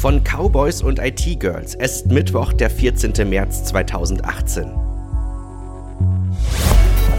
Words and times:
von 0.00 0.24
Cowboys 0.24 0.80
und 0.82 0.98
IT-Girls. 0.98 1.74
Es 1.74 1.96
ist 1.96 2.06
Mittwoch, 2.06 2.54
der 2.54 2.70
14. 2.70 3.28
März 3.28 3.64
2018. 3.64 4.64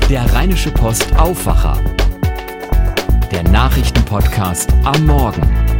Der 0.09 0.33
Rheinische 0.33 0.71
Post 0.71 1.15
Aufwacher. 1.15 1.77
Der 3.31 3.43
Nachrichtenpodcast 3.43 4.73
am 4.83 5.05
Morgen. 5.05 5.70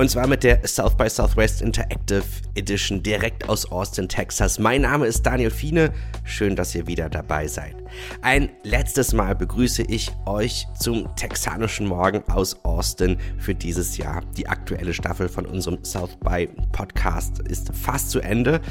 Und 0.00 0.08
zwar 0.08 0.26
mit 0.26 0.44
der 0.44 0.66
South 0.66 0.96
by 0.96 1.10
Southwest 1.10 1.60
Interactive 1.60 2.24
Edition 2.54 3.02
direkt 3.02 3.50
aus 3.50 3.70
Austin, 3.70 4.08
Texas. 4.08 4.58
Mein 4.58 4.80
Name 4.80 5.06
ist 5.06 5.26
Daniel 5.26 5.50
Fiene. 5.50 5.92
Schön, 6.24 6.56
dass 6.56 6.74
ihr 6.74 6.86
wieder 6.86 7.10
dabei 7.10 7.46
seid. 7.46 7.76
Ein 8.22 8.48
letztes 8.62 9.12
Mal 9.12 9.34
begrüße 9.36 9.82
ich 9.82 10.10
euch 10.24 10.66
zum 10.78 11.14
texanischen 11.16 11.86
Morgen 11.86 12.22
aus 12.30 12.64
Austin 12.64 13.18
für 13.36 13.54
dieses 13.54 13.98
Jahr. 13.98 14.22
Die 14.38 14.48
aktuelle 14.48 14.94
Staffel 14.94 15.28
von 15.28 15.44
unserem 15.44 15.84
South 15.84 16.16
by 16.20 16.48
Podcast 16.72 17.40
ist 17.40 17.70
fast 17.74 18.08
zu 18.08 18.20
Ende. 18.20 18.62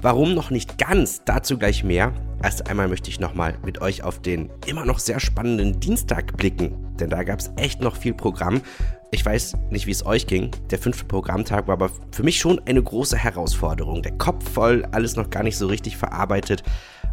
Warum 0.00 0.32
noch 0.32 0.50
nicht 0.50 0.78
ganz? 0.78 1.22
Dazu 1.24 1.58
gleich 1.58 1.82
mehr. 1.82 2.12
Erst 2.40 2.70
einmal 2.70 2.86
möchte 2.86 3.10
ich 3.10 3.18
nochmal 3.18 3.58
mit 3.64 3.80
euch 3.80 4.04
auf 4.04 4.22
den 4.22 4.48
immer 4.66 4.84
noch 4.84 5.00
sehr 5.00 5.18
spannenden 5.18 5.80
Dienstag 5.80 6.36
blicken, 6.36 6.76
denn 7.00 7.10
da 7.10 7.22
gab 7.22 7.40
es 7.40 7.50
echt 7.56 7.80
noch 7.80 7.96
viel 7.96 8.14
Programm. 8.14 8.62
Ich 9.10 9.24
weiß 9.24 9.56
nicht, 9.70 9.86
wie 9.86 9.90
es 9.90 10.04
euch 10.04 10.26
ging. 10.26 10.50
Der 10.70 10.78
fünfte 10.78 11.04
Programmtag 11.04 11.66
war 11.66 11.74
aber 11.74 11.90
für 12.12 12.22
mich 12.22 12.38
schon 12.38 12.60
eine 12.66 12.82
große 12.82 13.16
Herausforderung. 13.16 14.02
Der 14.02 14.12
Kopf 14.12 14.50
voll, 14.52 14.86
alles 14.92 15.16
noch 15.16 15.30
gar 15.30 15.42
nicht 15.42 15.56
so 15.56 15.66
richtig 15.66 15.96
verarbeitet, 15.96 16.62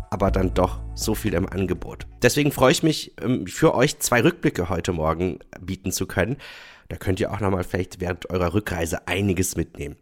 aber 0.09 0.31
dann 0.31 0.53
doch 0.53 0.79
so 0.93 1.15
viel 1.15 1.33
im 1.33 1.47
Angebot. 1.47 2.05
Deswegen 2.21 2.51
freue 2.51 2.73
ich 2.73 2.83
mich, 2.83 3.13
ähm, 3.21 3.47
für 3.47 3.75
euch 3.75 3.99
zwei 3.99 4.21
Rückblicke 4.21 4.69
heute 4.69 4.91
Morgen 4.91 5.39
bieten 5.61 5.91
zu 5.91 6.05
können. 6.05 6.37
Da 6.89 6.97
könnt 6.97 7.19
ihr 7.19 7.31
auch 7.31 7.39
nochmal 7.39 7.63
vielleicht 7.63 7.99
während 7.99 8.29
eurer 8.29 8.53
Rückreise 8.53 9.07
einiges 9.07 9.55
mitnehmen. 9.55 9.95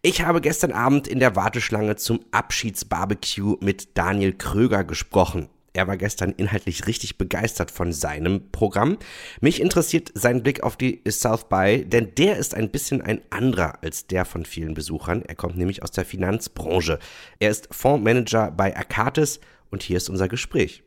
Ich 0.00 0.22
habe 0.22 0.40
gestern 0.40 0.72
Abend 0.72 1.06
in 1.06 1.20
der 1.20 1.36
Warteschlange 1.36 1.96
zum 1.96 2.20
Abschiedsbarbecue 2.32 3.56
mit 3.60 3.96
Daniel 3.96 4.32
Kröger 4.32 4.84
gesprochen. 4.84 5.48
Er 5.74 5.86
war 5.86 5.96
gestern 5.96 6.32
inhaltlich 6.32 6.86
richtig 6.86 7.16
begeistert 7.16 7.70
von 7.70 7.92
seinem 7.92 8.50
Programm. 8.52 8.98
Mich 9.40 9.60
interessiert 9.60 10.10
sein 10.14 10.42
Blick 10.42 10.62
auf 10.62 10.76
die 10.76 11.00
South 11.08 11.48
by, 11.48 11.84
denn 11.86 12.14
der 12.16 12.36
ist 12.36 12.54
ein 12.54 12.70
bisschen 12.70 13.00
ein 13.00 13.22
anderer 13.30 13.82
als 13.82 14.06
der 14.06 14.26
von 14.26 14.44
vielen 14.44 14.74
Besuchern. 14.74 15.22
Er 15.22 15.34
kommt 15.34 15.56
nämlich 15.56 15.82
aus 15.82 15.90
der 15.90 16.04
Finanzbranche. 16.04 16.98
Er 17.38 17.50
ist 17.50 17.68
Fondsmanager 17.70 18.50
bei 18.50 18.76
Akatis 18.76 19.40
und 19.70 19.82
hier 19.82 19.96
ist 19.96 20.10
unser 20.10 20.28
Gespräch. 20.28 20.82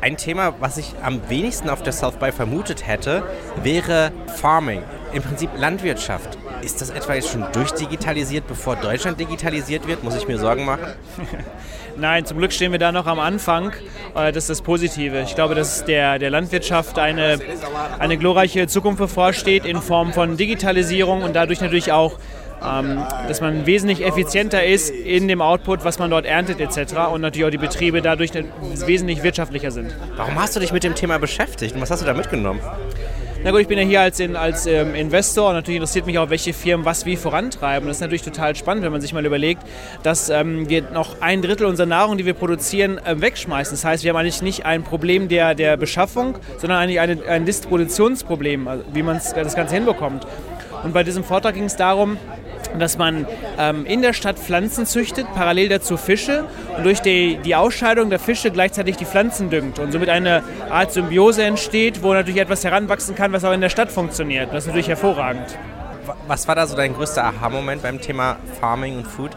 Ein 0.00 0.16
Thema, 0.16 0.60
was 0.60 0.76
ich 0.76 0.94
am 1.02 1.28
wenigsten 1.28 1.68
auf 1.68 1.82
der 1.82 1.92
South 1.92 2.18
by 2.18 2.30
vermutet 2.30 2.86
hätte, 2.86 3.24
wäre 3.62 4.12
Farming, 4.36 4.82
im 5.12 5.22
Prinzip 5.22 5.50
Landwirtschaft. 5.56 6.38
Ist 6.64 6.80
das 6.80 6.88
etwa 6.88 7.14
jetzt 7.14 7.28
schon 7.28 7.44
durchdigitalisiert, 7.52 8.46
bevor 8.46 8.76
Deutschland 8.76 9.20
digitalisiert 9.20 9.86
wird? 9.86 10.02
Muss 10.02 10.16
ich 10.16 10.26
mir 10.26 10.38
Sorgen 10.38 10.64
machen? 10.64 10.94
Nein, 11.96 12.24
zum 12.24 12.38
Glück 12.38 12.52
stehen 12.52 12.72
wir 12.72 12.78
da 12.78 12.90
noch 12.90 13.06
am 13.06 13.20
Anfang. 13.20 13.72
Äh, 14.14 14.32
das 14.32 14.44
ist 14.44 14.50
das 14.50 14.62
Positive. 14.62 15.20
Ich 15.20 15.34
glaube, 15.34 15.54
dass 15.54 15.84
der, 15.84 16.18
der 16.18 16.30
Landwirtschaft 16.30 16.98
eine, 16.98 17.38
eine 17.98 18.16
glorreiche 18.16 18.66
Zukunft 18.66 18.98
bevorsteht 18.98 19.66
in 19.66 19.82
Form 19.82 20.14
von 20.14 20.38
Digitalisierung 20.38 21.22
und 21.22 21.36
dadurch 21.36 21.60
natürlich 21.60 21.92
auch 21.92 22.18
ähm, 22.64 23.02
dass 23.28 23.40
man 23.42 23.66
wesentlich 23.66 24.04
effizienter 24.04 24.64
ist 24.64 24.88
in 24.90 25.28
dem 25.28 25.42
Output, 25.42 25.84
was 25.84 25.98
man 25.98 26.10
dort 26.10 26.24
erntet 26.24 26.60
etc. 26.60 26.94
Und 27.12 27.20
natürlich 27.20 27.46
auch 27.46 27.50
die 27.50 27.58
Betriebe 27.58 28.00
dadurch 28.00 28.30
wesentlich 28.86 29.22
wirtschaftlicher 29.22 29.70
sind. 29.70 29.94
Warum 30.16 30.36
hast 30.36 30.56
du 30.56 30.60
dich 30.60 30.72
mit 30.72 30.82
dem 30.82 30.94
Thema 30.94 31.18
beschäftigt 31.18 31.74
und 31.74 31.82
was 31.82 31.90
hast 31.90 32.00
du 32.00 32.06
da 32.06 32.14
mitgenommen? 32.14 32.60
Na 33.44 33.50
gut, 33.50 33.60
ich 33.60 33.68
bin 33.68 33.76
ja 33.76 33.84
hier 33.84 34.00
als, 34.00 34.20
in, 34.20 34.36
als 34.36 34.64
ähm, 34.64 34.94
Investor 34.94 35.50
und 35.50 35.56
natürlich 35.56 35.76
interessiert 35.76 36.06
mich 36.06 36.18
auch, 36.18 36.30
welche 36.30 36.54
Firmen 36.54 36.86
was 36.86 37.04
wie 37.04 37.14
vorantreiben. 37.14 37.86
Das 37.86 37.98
ist 37.98 38.00
natürlich 38.00 38.22
total 38.22 38.56
spannend, 38.56 38.84
wenn 38.84 38.90
man 38.92 39.02
sich 39.02 39.12
mal 39.12 39.26
überlegt, 39.26 39.60
dass 40.02 40.30
ähm, 40.30 40.66
wir 40.70 40.80
noch 40.92 41.20
ein 41.20 41.42
Drittel 41.42 41.66
unserer 41.66 41.86
Nahrung, 41.86 42.16
die 42.16 42.24
wir 42.24 42.32
produzieren, 42.32 42.96
äh, 43.04 43.20
wegschmeißen. 43.20 43.74
Das 43.74 43.84
heißt, 43.84 44.02
wir 44.02 44.12
haben 44.12 44.16
eigentlich 44.16 44.40
nicht 44.40 44.64
ein 44.64 44.82
Problem 44.82 45.28
der, 45.28 45.54
der 45.54 45.76
Beschaffung, 45.76 46.38
sondern 46.56 46.78
eigentlich 46.78 47.00
eine, 47.00 47.22
ein 47.28 47.44
Distributionsproblem, 47.44 48.66
also 48.66 48.84
wie 48.94 49.02
man 49.02 49.20
das 49.34 49.54
Ganze 49.54 49.74
hinbekommt. 49.74 50.26
Und 50.82 50.94
bei 50.94 51.02
diesem 51.02 51.22
Vortrag 51.22 51.52
ging 51.52 51.64
es 51.64 51.76
darum, 51.76 52.16
dass 52.78 52.98
man 52.98 53.26
ähm, 53.58 53.86
in 53.86 54.02
der 54.02 54.12
Stadt 54.12 54.38
Pflanzen 54.38 54.86
züchtet, 54.86 55.26
parallel 55.34 55.68
dazu 55.68 55.96
Fische 55.96 56.44
und 56.76 56.84
durch 56.84 57.00
die, 57.00 57.38
die 57.44 57.54
Ausscheidung 57.54 58.10
der 58.10 58.18
Fische 58.18 58.50
gleichzeitig 58.50 58.96
die 58.96 59.04
Pflanzen 59.04 59.50
düngt 59.50 59.78
und 59.78 59.92
somit 59.92 60.08
eine 60.08 60.42
Art 60.70 60.92
Symbiose 60.92 61.44
entsteht, 61.44 62.02
wo 62.02 62.12
natürlich 62.12 62.40
etwas 62.40 62.64
heranwachsen 62.64 63.14
kann, 63.14 63.32
was 63.32 63.44
auch 63.44 63.52
in 63.52 63.60
der 63.60 63.68
Stadt 63.68 63.90
funktioniert. 63.90 64.48
Das 64.52 64.64
ist 64.64 64.66
natürlich 64.68 64.88
hervorragend. 64.88 65.58
Was 66.26 66.46
war 66.48 66.54
da 66.54 66.66
so 66.66 66.76
dein 66.76 66.94
größter 66.94 67.24
Aha-Moment 67.24 67.82
beim 67.82 68.00
Thema 68.00 68.36
Farming 68.60 68.98
und 68.98 69.06
Food? 69.06 69.30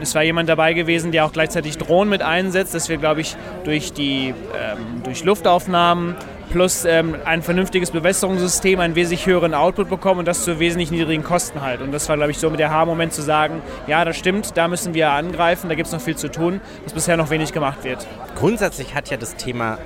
es 0.00 0.14
war 0.14 0.22
jemand 0.22 0.48
dabei 0.48 0.72
gewesen, 0.72 1.12
der 1.12 1.24
auch 1.24 1.32
gleichzeitig 1.32 1.78
Drohnen 1.78 2.10
mit 2.10 2.22
einsetzt, 2.22 2.74
dass 2.74 2.88
wir, 2.88 2.96
glaube 2.96 3.20
ich, 3.20 3.36
durch 3.64 3.92
die 3.92 4.28
ähm, 4.28 5.02
durch 5.04 5.24
Luftaufnahmen 5.24 6.16
plus 6.50 6.84
ähm, 6.84 7.16
ein 7.24 7.42
vernünftiges 7.42 7.90
Bewässerungssystem 7.90 8.80
einen 8.80 8.94
wesentlich 8.94 9.26
höheren 9.26 9.54
Output 9.54 9.88
bekommen 9.88 10.20
und 10.20 10.28
das 10.28 10.44
zu 10.44 10.58
wesentlich 10.58 10.90
niedrigen 10.90 11.22
Kosten 11.24 11.62
halt. 11.62 11.80
Und 11.80 11.92
das 11.92 12.08
war, 12.08 12.16
glaube 12.16 12.32
ich, 12.32 12.38
so 12.38 12.50
mit 12.50 12.60
der 12.60 12.70
Haarmoment 12.70 13.12
zu 13.12 13.22
sagen, 13.22 13.62
ja, 13.86 14.04
das 14.04 14.16
stimmt, 14.16 14.56
da 14.56 14.68
müssen 14.68 14.92
wir 14.94 15.10
angreifen, 15.10 15.68
da 15.68 15.74
gibt 15.74 15.86
es 15.86 15.92
noch 15.92 16.00
viel 16.00 16.16
zu 16.16 16.30
tun, 16.30 16.60
was 16.84 16.92
bisher 16.92 17.16
noch 17.16 17.30
wenig 17.30 17.52
gemacht 17.52 17.84
wird. 17.84 18.06
Grundsätzlich 18.36 18.94
hat 18.94 19.10
ja 19.10 19.16
das 19.16 19.36
Thema 19.36 19.78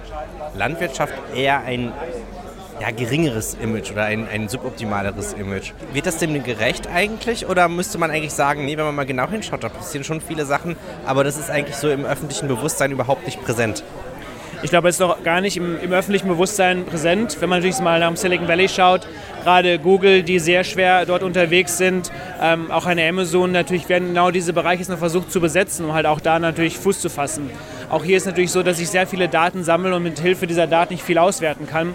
Landwirtschaft 0.57 1.15
eher 1.35 1.61
ein 1.61 1.93
ja, 2.81 2.91
geringeres 2.91 3.55
Image 3.55 3.93
oder 3.93 4.05
ein, 4.05 4.29
ein 4.29 4.49
suboptimaleres 4.49 5.35
Image. 5.35 5.73
Wird 5.93 6.07
das 6.07 6.19
dem 6.19 6.43
gerecht 6.43 6.89
eigentlich 6.93 7.47
oder 7.47 7.69
müsste 7.69 7.99
man 7.99 8.11
eigentlich 8.11 8.33
sagen, 8.33 8.65
nee, 8.65 8.77
wenn 8.77 8.85
man 8.85 8.95
mal 8.95 9.07
genau 9.07 9.29
hinschaut, 9.29 9.63
da 9.63 9.69
passieren 9.69 10.05
schon 10.05 10.21
viele 10.21 10.45
Sachen, 10.45 10.77
aber 11.07 11.25
das 11.25 11.39
ist 11.39 11.51
eigentlich 11.51 11.77
so 11.77 11.89
im 11.89 12.05
öffentlichen 12.05 12.49
Bewusstsein 12.49 12.91
überhaupt 12.91 13.27
nicht 13.27 13.43
präsent? 13.43 13.85
Ich 14.63 14.71
glaube, 14.71 14.89
es 14.89 14.97
ist 14.97 15.01
noch 15.01 15.23
gar 15.23 15.41
nicht 15.41 15.57
im, 15.57 15.79
im, 15.81 15.93
öffentlichen 15.93 16.29
Bewusstsein 16.29 16.85
präsent. 16.85 17.37
Wenn 17.41 17.49
man 17.49 17.59
natürlich 17.59 17.81
mal 17.81 18.01
nach 18.01 18.09
dem 18.09 18.17
Silicon 18.17 18.49
Valley 18.49 18.69
schaut, 18.69 19.07
gerade 19.43 19.79
Google, 19.79 20.23
die 20.23 20.39
sehr 20.39 20.65
schwer 20.65 21.05
dort 21.07 21.23
unterwegs 21.23 21.77
sind, 21.77 22.11
ähm, 22.41 22.71
auch 22.71 22.87
eine 22.87 23.07
Amazon, 23.09 23.53
natürlich 23.53 23.89
werden 23.89 24.09
genau 24.09 24.31
diese 24.31 24.53
Bereiche 24.53 24.91
noch 24.91 24.99
versucht 24.99 25.31
zu 25.31 25.41
besetzen, 25.41 25.85
um 25.85 25.93
halt 25.93 26.07
auch 26.07 26.21
da 26.21 26.39
natürlich 26.39 26.79
Fuß 26.79 27.01
zu 27.01 27.09
fassen. 27.09 27.51
Auch 27.91 28.05
hier 28.05 28.17
ist 28.17 28.27
natürlich 28.27 28.51
so, 28.51 28.63
dass 28.63 28.81
ich 28.81 28.89
sehr 28.89 29.07
viele 29.07 29.29
Daten 29.29 29.65
sammle 29.65 29.95
und 29.95 30.03
mit 30.03 30.19
Hilfe 30.19 30.47
dieser 30.47 30.67
Daten 30.67 30.95
nicht 30.95 31.05
viel 31.05 31.19
auswerten 31.19 31.67
kann. 31.67 31.95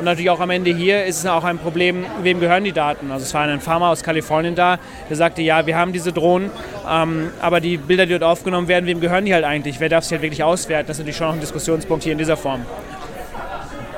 Und 0.00 0.06
natürlich 0.06 0.30
auch 0.30 0.40
am 0.40 0.48
Ende 0.48 0.74
hier 0.74 1.04
ist 1.04 1.18
es 1.18 1.26
auch 1.26 1.44
ein 1.44 1.58
Problem, 1.58 2.06
wem 2.22 2.40
gehören 2.40 2.64
die 2.64 2.72
Daten. 2.72 3.10
Also 3.10 3.22
es 3.22 3.34
war 3.34 3.42
ein 3.42 3.60
Farmer 3.60 3.90
aus 3.90 4.02
Kalifornien 4.02 4.54
da, 4.54 4.78
der 5.10 5.16
sagte, 5.18 5.42
ja, 5.42 5.66
wir 5.66 5.76
haben 5.76 5.92
diese 5.92 6.10
Drohnen, 6.10 6.50
ähm, 6.88 7.28
aber 7.38 7.60
die 7.60 7.76
Bilder, 7.76 8.06
die 8.06 8.12
dort 8.12 8.22
aufgenommen 8.22 8.66
werden, 8.66 8.86
wem 8.86 9.02
gehören 9.02 9.26
die 9.26 9.34
halt 9.34 9.44
eigentlich? 9.44 9.78
Wer 9.78 9.90
darf 9.90 10.04
sie 10.04 10.14
halt 10.14 10.22
wirklich 10.22 10.42
auswerten? 10.42 10.86
Das 10.86 10.96
ist 10.96 11.00
natürlich 11.00 11.18
schon 11.18 11.26
noch 11.26 11.34
ein 11.34 11.40
Diskussionspunkt 11.40 12.02
hier 12.02 12.12
in 12.12 12.18
dieser 12.18 12.38
Form. 12.38 12.64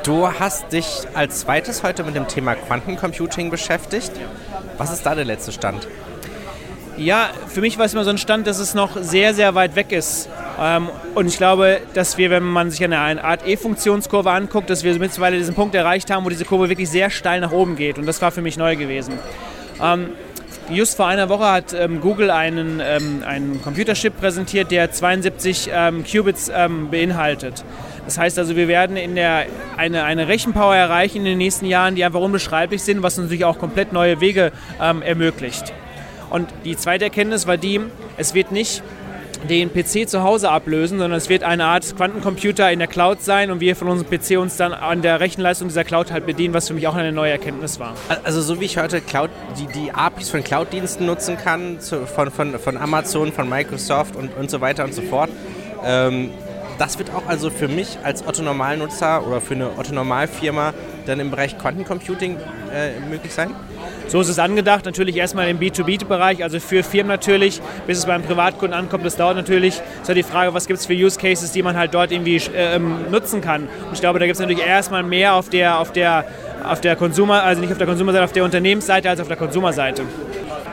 Du 0.02 0.28
hast 0.28 0.72
dich 0.72 1.02
als 1.14 1.38
zweites 1.38 1.84
heute 1.84 2.02
mit 2.02 2.16
dem 2.16 2.26
Thema 2.26 2.56
Quantencomputing 2.56 3.50
beschäftigt. 3.50 4.10
Was 4.78 4.92
ist 4.92 5.06
da 5.06 5.14
der 5.14 5.24
letzte 5.24 5.52
Stand? 5.52 5.86
Ja, 6.96 7.30
für 7.46 7.60
mich 7.60 7.78
war 7.78 7.86
es 7.86 7.94
immer 7.94 8.02
so 8.02 8.10
ein 8.10 8.18
Stand, 8.18 8.48
dass 8.48 8.58
es 8.58 8.74
noch 8.74 8.96
sehr, 9.00 9.34
sehr 9.34 9.54
weit 9.54 9.76
weg 9.76 9.92
ist. 9.92 10.28
Ähm, 10.62 10.88
und 11.16 11.26
ich 11.26 11.36
glaube, 11.38 11.80
dass 11.92 12.18
wir, 12.18 12.30
wenn 12.30 12.44
man 12.44 12.70
sich 12.70 12.84
eine, 12.84 12.98
Art 13.24 13.46
E-Funktionskurve 13.46 14.30
anguckt, 14.30 14.70
dass 14.70 14.84
wir 14.84 14.96
mittlerweile 14.98 15.36
diesen 15.36 15.56
Punkt 15.56 15.74
erreicht 15.74 16.10
haben, 16.10 16.24
wo 16.24 16.28
diese 16.28 16.44
Kurve 16.44 16.68
wirklich 16.68 16.88
sehr 16.88 17.10
steil 17.10 17.40
nach 17.40 17.50
oben 17.50 17.74
geht. 17.74 17.98
Und 17.98 18.06
das 18.06 18.22
war 18.22 18.30
für 18.30 18.42
mich 18.42 18.56
neu 18.56 18.76
gewesen. 18.76 19.18
Ähm, 19.82 20.10
just 20.70 20.96
vor 20.96 21.08
einer 21.08 21.28
Woche 21.28 21.50
hat 21.50 21.72
ähm, 21.72 22.00
Google 22.00 22.30
einen, 22.30 22.80
einen 22.80 23.60
Computerchip 23.60 24.20
präsentiert, 24.20 24.70
der 24.70 24.92
72 24.92 25.68
Qubits 26.10 26.50
beinhaltet. 26.90 27.64
Das 28.04 28.18
heißt 28.18 28.38
also, 28.38 28.54
wir 28.54 28.68
werden 28.68 28.96
in 28.96 29.16
der, 29.16 29.46
eine, 29.76 30.04
eine 30.04 30.28
Rechenpower 30.28 30.76
erreichen 30.76 31.18
in 31.18 31.24
den 31.24 31.38
nächsten 31.38 31.66
Jahren, 31.66 31.96
die 31.96 32.04
einfach 32.04 32.20
unbeschreiblich 32.20 32.82
sind, 32.82 33.02
was 33.02 33.16
natürlich 33.18 33.44
auch 33.44 33.58
komplett 33.58 33.92
neue 33.92 34.20
Wege 34.20 34.52
ermöglicht. 34.78 35.72
Und 36.30 36.48
die 36.64 36.76
zweite 36.76 37.04
Erkenntnis 37.04 37.46
war 37.46 37.56
die, 37.56 37.80
es 38.16 38.34
wird 38.34 38.52
nicht 38.52 38.82
den 39.48 39.72
PC 39.72 40.08
zu 40.08 40.22
Hause 40.22 40.50
ablösen, 40.50 40.98
sondern 40.98 41.18
es 41.18 41.28
wird 41.28 41.42
eine 41.42 41.64
Art 41.64 41.96
Quantencomputer 41.96 42.70
in 42.70 42.78
der 42.78 42.88
Cloud 42.88 43.22
sein 43.22 43.50
und 43.50 43.60
wir 43.60 43.76
von 43.76 43.88
unserem 43.88 44.10
PC 44.10 44.38
uns 44.38 44.56
dann 44.56 44.72
an 44.72 45.02
der 45.02 45.20
Rechenleistung 45.20 45.68
dieser 45.68 45.84
Cloud 45.84 46.12
halt 46.12 46.26
bedienen, 46.26 46.54
was 46.54 46.68
für 46.68 46.74
mich 46.74 46.86
auch 46.86 46.94
eine 46.94 47.12
neue 47.12 47.32
Erkenntnis 47.32 47.80
war. 47.80 47.94
Also 48.24 48.40
so 48.40 48.60
wie 48.60 48.66
ich 48.66 48.78
heute 48.78 49.00
Cloud, 49.00 49.30
die, 49.58 49.66
die 49.66 49.92
APIs 49.92 50.30
von 50.30 50.44
Cloud-Diensten 50.44 51.06
nutzen 51.06 51.36
kann, 51.36 51.80
zu, 51.80 52.06
von, 52.06 52.30
von, 52.30 52.58
von 52.58 52.76
Amazon, 52.76 53.32
von 53.32 53.48
Microsoft 53.48 54.16
und, 54.16 54.36
und 54.36 54.50
so 54.50 54.60
weiter 54.60 54.84
und 54.84 54.94
so 54.94 55.02
fort, 55.02 55.30
ähm, 55.84 56.30
das 56.78 56.98
wird 56.98 57.10
auch 57.14 57.26
also 57.26 57.50
für 57.50 57.68
mich 57.68 57.98
als 58.02 58.26
Otto-Normalnutzer 58.26 59.26
oder 59.26 59.40
für 59.40 59.54
eine 59.54 59.78
Otto-Normal-Firma 59.78 60.74
dann 61.06 61.20
im 61.20 61.30
Bereich 61.30 61.58
Quantum 61.58 61.84
Computing 61.84 62.38
äh, 62.72 62.98
möglich 63.08 63.32
sein? 63.32 63.54
So 64.12 64.20
ist 64.20 64.28
es 64.28 64.38
angedacht, 64.38 64.84
natürlich 64.84 65.16
erstmal 65.16 65.48
im 65.48 65.58
B2B-Bereich, 65.58 66.44
also 66.44 66.60
für 66.60 66.82
Firmen 66.82 67.08
natürlich, 67.08 67.62
bis 67.86 67.96
es 67.96 68.04
beim 68.04 68.22
Privatkunden 68.22 68.78
ankommt, 68.78 69.06
das 69.06 69.16
dauert 69.16 69.36
natürlich. 69.36 69.76
Es 69.76 70.02
ist 70.02 70.08
halt 70.08 70.18
die 70.18 70.22
Frage, 70.22 70.52
was 70.52 70.66
gibt 70.66 70.80
es 70.80 70.84
für 70.84 70.92
Use 70.92 71.18
Cases, 71.18 71.50
die 71.50 71.62
man 71.62 71.78
halt 71.78 71.94
dort 71.94 72.12
irgendwie 72.12 72.36
ähm, 72.54 73.10
nutzen 73.10 73.40
kann. 73.40 73.62
Und 73.62 73.94
ich 73.94 74.00
glaube, 74.00 74.18
da 74.18 74.26
gibt 74.26 74.34
es 74.34 74.40
natürlich 74.40 74.66
erstmal 74.66 75.02
mehr 75.02 75.34
auf 75.34 75.48
der, 75.48 75.78
auf 75.78 75.92
der, 75.92 76.26
auf 76.62 76.82
der 76.82 76.94
Consumer, 76.94 77.42
also 77.42 77.62
nicht 77.62 77.72
auf 77.72 77.78
der 77.78 77.86
Konsumerseite, 77.86 78.24
auf 78.26 78.32
der 78.32 78.44
Unternehmensseite 78.44 79.08
als 79.08 79.18
auf 79.18 79.28
der 79.28 79.38
Konsumerseite. 79.38 80.02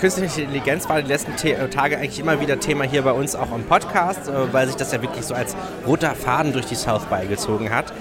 Künstliche 0.02 0.42
Intelligenz 0.42 0.90
war 0.90 1.02
die 1.02 1.08
letzten 1.08 1.32
äh, 1.48 1.70
Tage 1.70 1.98
eigentlich 1.98 2.20
immer 2.20 2.42
wieder 2.42 2.60
Thema 2.60 2.84
hier 2.84 3.04
bei 3.04 3.14
uns 3.14 3.38
auch 3.38 3.56
im 3.56 3.64
Podcast, 3.64 4.28
äh, 4.28 4.52
weil 4.52 4.68
sich 4.68 4.76
das 4.76 4.92
ja 4.92 5.02
wirklich 5.02 5.24
so 5.24 5.34
als 5.34 5.56
roter 5.88 6.14
Faden 6.14 6.52
durch 6.52 6.66
die 6.66 6.76
South 6.76 7.06
by 7.06 7.26
gezogen 7.26 7.74
hat 7.74 7.94